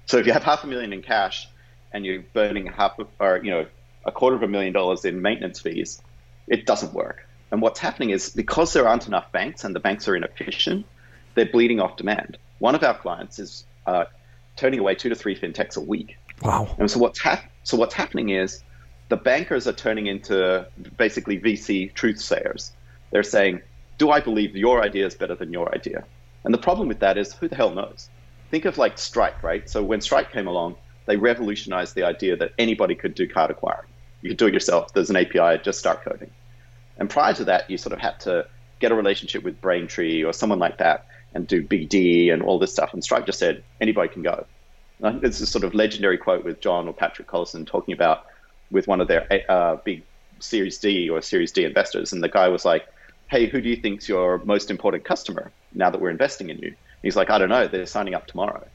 So 0.07 0.17
if 0.17 0.27
you 0.27 0.33
have 0.33 0.43
half 0.43 0.65
a 0.65 0.67
million 0.67 0.93
in 0.93 1.03
cash 1.03 1.47
and 1.93 2.05
you're 2.05 2.23
burning 2.33 2.67
half 2.67 2.99
of, 2.99 3.09
or 3.19 3.41
you 3.43 3.51
know 3.51 3.67
a 4.05 4.13
quarter 4.13 4.37
of 4.37 4.43
a 4.43 4.49
million 4.49 4.73
dollars 4.73 5.05
in 5.05 5.23
maintenance 5.23 5.61
fees, 5.61 6.01
it 6.47 6.67
doesn't 6.67 6.93
work. 6.93 7.27
And 7.51 7.63
what's 7.63 7.81
happening 7.81 8.11
is 8.11 8.31
because 8.31 8.73
there 8.73 8.87
aren't 8.87 9.07
enough 9.07 9.33
banks 9.33 9.65
and 9.65 9.75
the 9.75 9.81
banks 9.81 10.07
are 10.09 10.17
inefficient, 10.17 10.87
they're 11.35 11.47
bleeding 11.47 11.81
off 11.81 11.97
demand. 11.97 12.39
One 12.59 12.75
of 12.75 12.83
our 12.83 12.97
clients 12.97 13.39
is 13.39 13.65
uh, 13.87 14.05
turning 14.57 14.81
away 14.81 14.95
two 14.95 15.09
to 15.09 15.15
three 15.15 15.39
fintechs 15.39 15.77
a 15.77 15.81
week. 15.81 16.17
Wow. 16.43 16.75
And 16.79 16.91
so 16.91 16.99
what's 16.99 17.21
hap- 17.21 17.51
so 17.65 17.77
what's 17.77 17.95
happening 17.95 18.31
is 18.31 18.63
the 19.09 19.17
bankers 19.17 19.67
are 19.67 19.73
turning 19.73 20.07
into 20.07 20.67
basically 20.97 21.41
VC 21.41 21.93
truth 21.93 22.21
sayers. 22.21 22.73
They're 23.11 23.23
saying, 23.23 23.63
"Do 23.97 24.11
I 24.11 24.21
believe 24.21 24.57
your 24.57 24.83
idea 24.83 25.07
is 25.07 25.15
better 25.15 25.35
than 25.35 25.53
your 25.53 25.75
idea?" 25.75 26.05
And 26.45 26.53
the 26.53 26.59
problem 26.59 26.89
with 26.89 27.01
that 27.01 27.19
is, 27.19 27.33
who 27.35 27.49
the 27.49 27.57
hell 27.57 27.71
knows? 27.71 28.09
think 28.51 28.65
of 28.65 28.79
like 28.79 28.99
Stripe, 28.99 29.43
right? 29.43 29.69
So 29.69 29.83
when 29.83 30.01
Stripe 30.01 30.33
came 30.33 30.47
along, 30.47 30.77
they 31.09 31.17
revolutionized 31.17 31.95
the 31.95 32.05
idea 32.05 32.37
that 32.37 32.53
anybody 32.59 32.95
could 32.95 33.15
do 33.15 33.27
card 33.27 33.51
acquiring. 33.51 33.89
You 34.21 34.31
could 34.31 34.37
do 34.37 34.47
it 34.47 34.55
yourself. 34.55 34.93
There's 34.93 35.11
an 35.11 35.17
API, 35.17 35.63
just 35.65 35.79
start 35.79 36.03
coding. 36.05 36.31
And 36.99 37.09
prior 37.09 37.33
to 37.35 37.45
that, 37.45 37.71
you 37.71 37.79
sort 37.79 37.95
of 37.95 37.99
had 37.99 38.21
to 38.21 38.47
get 38.79 38.93
a 38.93 38.95
relationship 38.95 39.43
with 39.43 39.61
Braintree 39.61 40.23
or 40.23 40.33
someone 40.35 40.59
like 40.59 40.79
that 40.79 41.07
and 41.35 41.47
do 41.47 41.63
BD 41.63 42.31
and 42.33 42.43
all 42.43 42.59
this 42.59 42.73
stuff. 42.73 42.93
And 42.93 43.03
Stripe 43.03 43.25
just 43.25 43.39
said, 43.39 43.65
anybody 43.81 44.13
can 44.13 44.23
go. 44.23 44.45
And 44.99 45.07
I 45.07 45.11
think 45.11 45.23
there's 45.23 45.39
this 45.39 45.51
sort 45.51 45.65
of 45.65 45.75
legendary 45.75 46.19
quote 46.19 46.45
with 46.45 46.61
John 46.61 46.87
or 46.87 46.93
Patrick 46.93 47.27
Collison 47.27 47.67
talking 47.67 47.95
about 47.95 48.27
with 48.71 48.87
one 48.87 49.01
of 49.01 49.09
their 49.09 49.27
uh, 49.49 49.77
big 49.77 50.03
Series 50.41 50.79
D 50.79 51.09
or 51.09 51.23
Series 51.23 51.53
D 51.53 51.65
investors. 51.65 52.13
And 52.13 52.23
the 52.23 52.29
guy 52.29 52.49
was 52.49 52.67
like, 52.67 52.87
hey, 53.29 53.47
who 53.47 53.63
do 53.63 53.69
you 53.71 53.77
think's 53.77 54.09
your 54.09 54.39
most 54.45 54.71
important 54.71 55.05
customer 55.05 55.53
now 55.73 55.89
that 55.89 56.01
we're 56.01 56.11
investing 56.11 56.51
in 56.51 56.59
you? 56.59 56.75
He's 57.03 57.17
like, 57.17 57.31
I 57.31 57.39
don't 57.39 57.49
know, 57.49 57.67
they're 57.67 57.87
signing 57.87 58.15
up 58.15 58.27
tomorrow. 58.27 58.67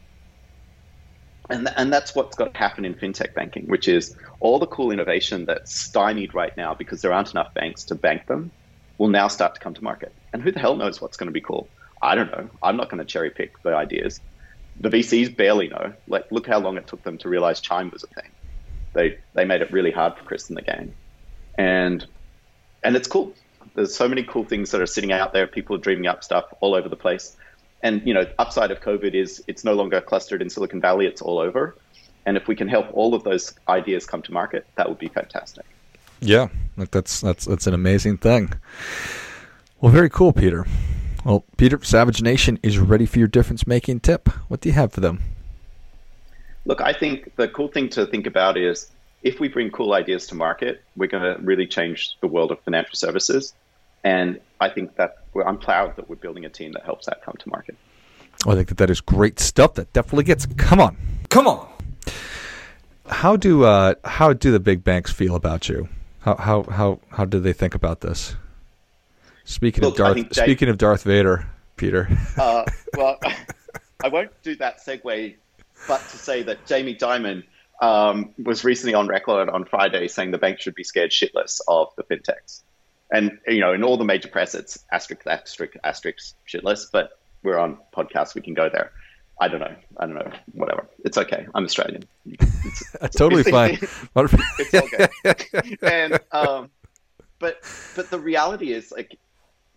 And, 1.53 1.69
and 1.75 1.93
that's 1.93 2.15
what's 2.15 2.35
got 2.35 2.53
to 2.53 2.59
happen 2.59 2.83
in 2.83 2.95
fintech 2.95 3.33
banking, 3.35 3.67
which 3.67 3.87
is 3.87 4.15
all 4.39 4.59
the 4.59 4.67
cool 4.67 4.91
innovation 4.91 5.45
that's 5.45 5.73
stymied 5.73 6.33
right 6.33 6.55
now 6.57 6.73
because 6.73 7.01
there 7.01 7.13
aren't 7.13 7.31
enough 7.31 7.53
banks 7.53 7.83
to 7.85 7.95
bank 7.95 8.25
them 8.27 8.51
will 8.97 9.07
now 9.07 9.27
start 9.27 9.53
to 9.55 9.59
come 9.59 9.73
to 9.73 9.83
market. 9.83 10.13
And 10.33 10.41
who 10.41 10.51
the 10.51 10.59
hell 10.59 10.75
knows 10.75 11.01
what's 11.01 11.17
going 11.17 11.27
to 11.27 11.33
be 11.33 11.41
cool? 11.41 11.67
I 12.01 12.15
don't 12.15 12.31
know. 12.31 12.49
I'm 12.61 12.75
not 12.75 12.89
going 12.89 12.99
to 12.99 13.05
cherry 13.05 13.29
pick 13.29 13.61
the 13.63 13.75
ideas. 13.75 14.19
The 14.79 14.89
VCs 14.89 15.35
barely 15.35 15.67
know. 15.67 15.93
Like, 16.07 16.25
look 16.31 16.47
how 16.47 16.59
long 16.59 16.77
it 16.77 16.87
took 16.87 17.03
them 17.03 17.17
to 17.19 17.29
realize 17.29 17.61
Chime 17.61 17.91
was 17.91 18.03
a 18.03 18.07
thing. 18.07 18.31
They 18.93 19.17
they 19.33 19.45
made 19.45 19.61
it 19.61 19.71
really 19.71 19.91
hard 19.91 20.17
for 20.17 20.23
Chris 20.23 20.49
in 20.49 20.55
the 20.55 20.61
game, 20.61 20.93
and 21.57 22.05
and 22.83 22.95
it's 22.95 23.07
cool. 23.07 23.33
There's 23.73 23.95
so 23.95 24.07
many 24.07 24.23
cool 24.23 24.43
things 24.43 24.69
that 24.71 24.81
are 24.81 24.85
sitting 24.85 25.11
out 25.11 25.33
there. 25.33 25.47
People 25.47 25.75
are 25.75 25.79
dreaming 25.79 26.05
up 26.05 26.23
stuff 26.23 26.45
all 26.61 26.75
over 26.75 26.89
the 26.89 26.95
place. 26.95 27.35
And 27.83 28.01
you 28.07 28.13
know, 28.13 28.23
the 28.23 28.41
upside 28.41 28.71
of 28.71 28.81
COVID 28.81 29.13
is 29.13 29.43
it's 29.47 29.63
no 29.63 29.73
longer 29.73 30.01
clustered 30.01 30.41
in 30.41 30.49
Silicon 30.49 30.81
Valley; 30.81 31.05
it's 31.05 31.21
all 31.21 31.37
over. 31.37 31.75
And 32.25 32.37
if 32.37 32.47
we 32.47 32.55
can 32.55 32.69
help 32.69 32.87
all 32.93 33.13
of 33.13 33.23
those 33.23 33.53
ideas 33.67 34.05
come 34.05 34.21
to 34.23 34.31
market, 34.31 34.65
that 34.75 34.87
would 34.87 34.97
be 34.97 35.09
fantastic. 35.09 35.65
Yeah, 36.21 36.47
that's 36.77 37.19
that's 37.19 37.45
that's 37.45 37.67
an 37.67 37.73
amazing 37.73 38.17
thing. 38.17 38.53
Well, 39.81 39.91
very 39.91 40.09
cool, 40.09 40.31
Peter. 40.31 40.65
Well, 41.25 41.43
Peter, 41.57 41.83
Savage 41.83 42.21
Nation 42.21 42.57
is 42.63 42.79
ready 42.79 43.05
for 43.05 43.19
your 43.19 43.27
difference 43.27 43.67
making 43.67 43.99
tip. 43.99 44.29
What 44.47 44.61
do 44.61 44.69
you 44.69 44.73
have 44.73 44.93
for 44.93 45.01
them? 45.01 45.21
Look, 46.65 46.79
I 46.79 46.93
think 46.93 47.35
the 47.35 47.49
cool 47.49 47.67
thing 47.67 47.89
to 47.89 48.05
think 48.05 48.25
about 48.25 48.57
is 48.57 48.89
if 49.23 49.39
we 49.39 49.49
bring 49.49 49.71
cool 49.71 49.93
ideas 49.93 50.27
to 50.27 50.35
market, 50.35 50.81
we're 50.95 51.07
going 51.07 51.23
to 51.23 51.41
really 51.41 51.67
change 51.67 52.17
the 52.21 52.27
world 52.27 52.51
of 52.51 52.59
financial 52.61 52.95
services. 52.95 53.53
And 54.03 54.39
I 54.59 54.69
think 54.69 54.95
that 54.95 55.22
I'm 55.41 55.57
proud 55.57 55.95
that 55.95 56.09
we're 56.09 56.15
building 56.15 56.45
a 56.45 56.49
team 56.49 56.71
that 56.73 56.83
helps 56.83 57.05
that 57.07 57.23
come 57.23 57.35
to 57.39 57.49
market. 57.49 57.75
I 58.45 58.55
think 58.55 58.67
that 58.69 58.77
that 58.77 58.89
is 58.89 59.01
great 59.01 59.39
stuff. 59.39 59.75
That 59.75 59.91
definitely 59.93 60.25
gets. 60.25 60.45
Come 60.57 60.79
on, 60.79 60.97
come 61.29 61.47
on. 61.47 61.67
How 63.07 63.35
do 63.35 63.63
uh, 63.63 63.95
how 64.03 64.33
do 64.33 64.51
the 64.51 64.59
big 64.59 64.83
banks 64.83 65.11
feel 65.11 65.35
about 65.35 65.69
you? 65.69 65.89
How 66.19 66.35
how 66.35 66.63
how 66.63 66.99
how 67.09 67.25
do 67.25 67.39
they 67.39 67.53
think 67.53 67.75
about 67.75 68.01
this? 68.01 68.35
Speaking 69.45 69.83
Look, 69.83 69.93
of 69.93 69.97
Darth, 69.97 70.31
Jay, 70.31 70.43
speaking 70.43 70.69
of 70.69 70.77
Darth 70.77 71.03
Vader, 71.03 71.47
Peter. 71.75 72.07
uh, 72.37 72.63
well, 72.95 73.19
I 74.03 74.07
won't 74.07 74.31
do 74.41 74.55
that 74.55 74.79
segue, 74.85 75.35
but 75.87 75.99
to 75.99 76.17
say 76.17 76.43
that 76.43 76.65
Jamie 76.65 76.95
Dimon 76.95 77.43
um, 77.81 78.33
was 78.41 78.63
recently 78.63 78.93
on 78.93 79.07
record 79.07 79.49
on 79.49 79.65
Friday 79.65 80.07
saying 80.07 80.31
the 80.31 80.37
bank 80.37 80.59
should 80.59 80.75
be 80.75 80.83
scared 80.83 81.11
shitless 81.11 81.59
of 81.67 81.89
the 81.97 82.03
fintechs 82.03 82.61
and 83.11 83.39
you 83.47 83.59
know, 83.59 83.73
in 83.73 83.83
all 83.83 83.97
the 83.97 84.05
major 84.05 84.29
press, 84.29 84.55
it's 84.55 84.83
asterisk, 84.91 85.25
asterisk, 85.27 85.75
asterisk, 85.83 86.35
shitless. 86.47 86.85
But 86.91 87.19
we're 87.43 87.57
on 87.57 87.77
podcast, 87.95 88.35
we 88.35 88.41
can 88.41 88.53
go 88.53 88.69
there. 88.69 88.91
I 89.39 89.47
don't 89.47 89.59
know. 89.59 89.75
I 89.97 90.05
don't 90.05 90.15
know. 90.15 90.31
Whatever. 90.53 90.87
It's 91.03 91.17
okay. 91.17 91.47
I'm 91.55 91.65
Australian. 91.65 92.03
It's, 92.25 92.93
totally 93.15 93.43
fine. 93.43 93.79
it's 94.15 94.73
okay. 94.73 95.77
and 95.81 96.19
um, 96.31 96.69
but 97.39 97.57
but 97.95 98.09
the 98.09 98.19
reality 98.19 98.71
is 98.71 98.91
like 98.91 99.17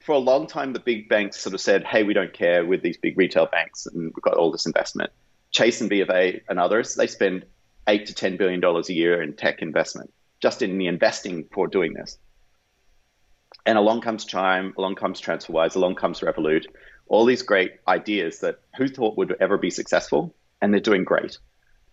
for 0.00 0.12
a 0.12 0.18
long 0.18 0.46
time 0.46 0.72
the 0.72 0.78
big 0.78 1.08
banks 1.08 1.40
sort 1.40 1.54
of 1.54 1.60
said, 1.60 1.84
"Hey, 1.84 2.02
we 2.02 2.14
don't 2.14 2.32
care 2.32 2.64
with 2.64 2.82
these 2.82 2.96
big 2.96 3.16
retail 3.18 3.46
banks, 3.46 3.86
and 3.86 4.12
we've 4.14 4.22
got 4.22 4.34
all 4.34 4.52
this 4.52 4.66
investment." 4.66 5.10
Chase 5.50 5.80
and 5.80 5.88
B 5.88 6.00
of 6.00 6.10
A 6.10 6.42
and 6.48 6.58
others 6.58 6.94
they 6.96 7.06
spend 7.06 7.46
eight 7.88 8.06
to 8.06 8.14
ten 8.14 8.36
billion 8.36 8.60
dollars 8.60 8.88
a 8.90 8.94
year 8.94 9.22
in 9.22 9.32
tech 9.32 9.62
investment 9.62 10.12
just 10.40 10.60
in 10.60 10.76
the 10.76 10.86
investing 10.86 11.48
for 11.52 11.66
doing 11.66 11.94
this. 11.94 12.18
And 13.66 13.76
along 13.76 14.00
comes 14.00 14.24
Chime, 14.24 14.72
along 14.78 14.94
comes 14.94 15.20
TransferWise, 15.20 15.74
along 15.74 15.96
comes 15.96 16.20
Revolut, 16.20 16.66
all 17.08 17.24
these 17.24 17.42
great 17.42 17.72
ideas 17.88 18.38
that 18.40 18.60
who 18.76 18.88
thought 18.88 19.16
would 19.18 19.36
ever 19.40 19.58
be 19.58 19.70
successful, 19.70 20.34
and 20.62 20.72
they're 20.72 20.80
doing 20.80 21.04
great. 21.04 21.38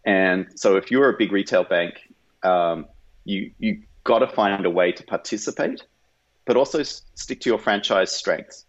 And 0.05 0.47
so, 0.55 0.75
if 0.77 0.91
you're 0.91 1.09
a 1.09 1.17
big 1.17 1.31
retail 1.31 1.63
bank, 1.63 1.95
um, 2.43 2.85
you 3.25 3.51
you 3.57 3.81
got 4.03 4.19
to 4.19 4.27
find 4.27 4.65
a 4.65 4.69
way 4.69 4.91
to 4.91 5.03
participate, 5.03 5.83
but 6.45 6.57
also 6.57 6.83
stick 6.83 7.41
to 7.41 7.49
your 7.49 7.59
franchise 7.59 8.11
strengths. 8.11 8.65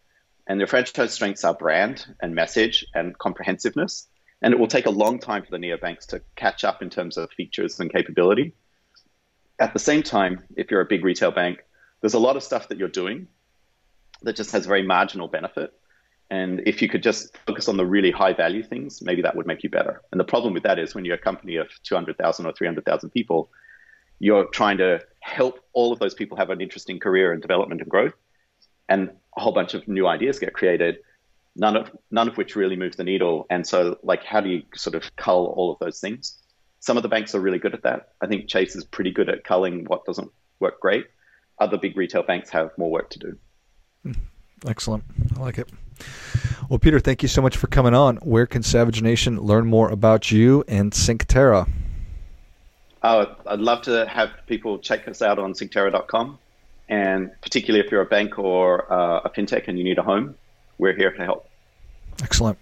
And 0.47 0.59
your 0.61 0.67
franchise 0.67 1.13
strengths 1.13 1.45
are 1.45 1.55
brand 1.55 2.07
and 2.21 2.35
message 2.35 2.87
and 2.95 3.17
comprehensiveness. 3.19 4.07
And 4.43 4.53
it 4.53 4.61
will 4.61 4.69
take 4.69 4.87
a 4.87 4.91
long 4.91 5.19
time 5.19 5.43
for 5.43 5.51
the 5.51 5.57
neobanks 5.57 6.07
to 6.09 6.21
catch 6.37 6.65
up 6.65 6.83
in 6.83 6.91
terms 6.91 7.17
of 7.17 7.31
features 7.31 7.81
and 7.81 7.91
capability. 7.91 8.53
At 9.59 9.73
the 9.73 9.79
same 9.79 10.03
time, 10.03 10.45
if 10.57 10.71
you're 10.71 10.83
a 10.83 10.87
big 10.87 11.03
retail 11.03 11.31
bank, 11.31 11.65
there's 12.05 12.13
a 12.13 12.19
lot 12.19 12.37
of 12.37 12.43
stuff 12.43 12.69
that 12.69 12.77
you're 12.77 12.87
doing 12.87 13.27
that 14.25 14.37
just 14.37 14.53
has 14.53 14.67
very 14.67 14.83
marginal 14.83 15.27
benefit. 15.27 15.73
And 16.29 16.61
if 16.67 16.83
you 16.83 16.89
could 16.91 17.03
just 17.03 17.35
focus 17.47 17.67
on 17.67 17.79
the 17.79 17.87
really 17.87 18.11
high 18.11 18.35
value 18.35 18.63
things, 18.63 19.01
maybe 19.01 19.23
that 19.23 19.35
would 19.35 19.47
make 19.47 19.63
you 19.63 19.71
better. 19.71 20.03
And 20.13 20.21
the 20.21 20.25
problem 20.25 20.53
with 20.53 20.65
that 20.65 20.79
is 20.79 20.95
when 20.95 21.07
you're 21.07 21.15
a 21.15 21.27
company 21.31 21.57
of 21.57 21.69
200,000 21.83 22.45
or 22.45 22.53
300,000 22.53 23.09
people, 23.09 23.49
you're 24.19 24.45
trying 24.49 24.77
to 24.77 25.01
help 25.21 25.61
all 25.73 25.95
of 25.95 25.99
those 25.99 26.13
people 26.13 26.37
have 26.37 26.51
an 26.51 26.61
interesting 26.61 27.01
career 27.01 27.33
and 27.33 27.41
development 27.41 27.81
and 27.81 27.89
growth. 27.89 28.13
And 28.91 29.09
a 29.39 29.41
whole 29.41 29.53
bunch 29.55 29.73
of 29.73 29.89
new 29.89 30.07
ideas 30.07 30.39
get 30.39 30.53
created, 30.53 30.99
none 31.57 31.75
of 31.75 31.91
none 32.11 32.29
of 32.29 32.37
which 32.37 32.55
really 32.55 32.77
moves 32.77 32.99
the 32.99 33.05
needle. 33.05 33.47
And 33.49 33.67
so, 33.67 33.99
like, 34.03 34.25
how 34.25 34.43
do 34.43 34.51
you 34.51 34.63
sort 34.75 34.95
of 34.95 35.17
cull 35.17 35.55
all 35.57 35.73
of 35.73 35.79
those 35.79 36.01
things? 36.01 36.37
Some 36.81 36.99
of 36.99 37.03
the 37.03 37.09
banks 37.09 37.35
are 37.35 37.41
really 37.41 37.59
good 37.59 37.73
at 37.73 37.83
that. 37.85 38.11
I 38.21 38.27
think 38.27 38.47
Chase 38.47 38.77
is 38.77 38.85
pretty 38.85 39.11
good 39.11 39.31
at 39.31 39.43
culling 39.43 39.87
what 39.87 40.05
doesn't 40.05 40.31
work 40.61 40.81
great 40.81 41.07
other 41.59 41.79
big 41.79 41.97
retail 41.97 42.23
banks 42.23 42.51
have 42.51 42.71
more 42.77 42.91
work 42.91 43.11
to 43.11 43.19
do. 43.19 43.39
Hmm. 44.03 44.13
Excellent. 44.67 45.05
I 45.37 45.41
like 45.41 45.59
it. 45.59 45.71
Well, 46.69 46.79
Peter, 46.79 46.99
thank 46.99 47.23
you 47.23 47.29
so 47.29 47.43
much 47.43 47.57
for 47.57 47.67
coming 47.67 47.95
on. 47.95 48.17
Where 48.19 48.47
can 48.47 48.63
Savage 48.63 49.03
Nation 49.03 49.39
learn 49.39 49.67
more 49.67 49.91
about 49.91 50.31
you 50.31 50.65
and 50.67 50.93
Synctera? 50.93 51.69
Oh, 53.03 53.37
I'd 53.47 53.61
love 53.61 53.83
to 53.83 54.07
have 54.07 54.31
people 54.47 54.79
check 54.79 55.07
us 55.07 55.21
out 55.21 55.39
on 55.39 55.53
synctera.com. 55.53 56.39
And 56.89 57.31
particularly 57.43 57.85
if 57.85 57.93
you're 57.93 58.03
a 58.03 58.07
bank 58.07 58.39
or 58.39 58.91
uh, 58.91 59.21
a 59.25 59.31
fintech 59.31 59.69
and 59.69 59.79
you 59.79 59.85
need 59.85 59.99
a 59.99 60.03
home, 60.03 60.35
we're 60.79 60.97
here 60.97 61.11
to 61.11 61.25
help. 61.25 61.49
Excellent. 62.23 62.59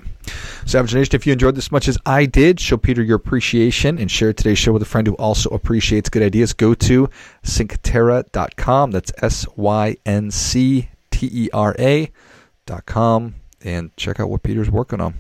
Savage 0.67 0.95
Nation, 0.95 1.15
if 1.15 1.27
you 1.27 1.33
enjoyed 1.33 1.55
this 1.55 1.73
much 1.73 1.89
as 1.89 1.99
I 2.07 2.27
did, 2.27 2.61
show 2.61 2.77
Peter 2.77 3.03
your 3.03 3.17
appreciation 3.17 3.99
and 3.99 4.11
share 4.11 4.33
today's 4.33 4.59
show 4.59 4.73
with 4.73 4.83
a 4.83 4.87
friend 4.87 5.07
who 5.07 5.15
also 5.15 5.51
appreciates 5.51 6.09
good 6.09 6.23
ideas. 6.23 6.53
Go 6.53 6.75
to 6.75 7.09
synctera.com. 7.43 8.91
That's 8.93 9.13
S 9.21 9.47
Y 9.57 9.97
N 10.07 10.31
C 10.31 10.89
T 11.11 11.29
E 11.33 11.49
R 11.53 11.75
A.com 11.79 13.35
and 13.65 13.97
check 13.97 14.21
out 14.21 14.31
what 14.31 14.43
Peter's 14.43 14.71
working 14.71 15.01
on. 15.01 15.15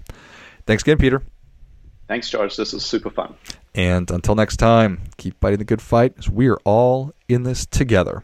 Thanks 0.66 0.82
again, 0.82 0.98
Peter. 0.98 1.22
Thanks, 2.08 2.28
George. 2.28 2.56
This 2.56 2.72
was 2.72 2.84
super 2.84 3.10
fun. 3.10 3.34
And 3.74 4.10
until 4.10 4.34
next 4.34 4.56
time, 4.58 5.00
keep 5.16 5.40
fighting 5.40 5.58
the 5.58 5.64
good 5.64 5.80
fight 5.80 6.14
as 6.18 6.28
we 6.28 6.48
are 6.48 6.58
all 6.64 7.12
in 7.28 7.42
this 7.44 7.64
together. 7.66 8.22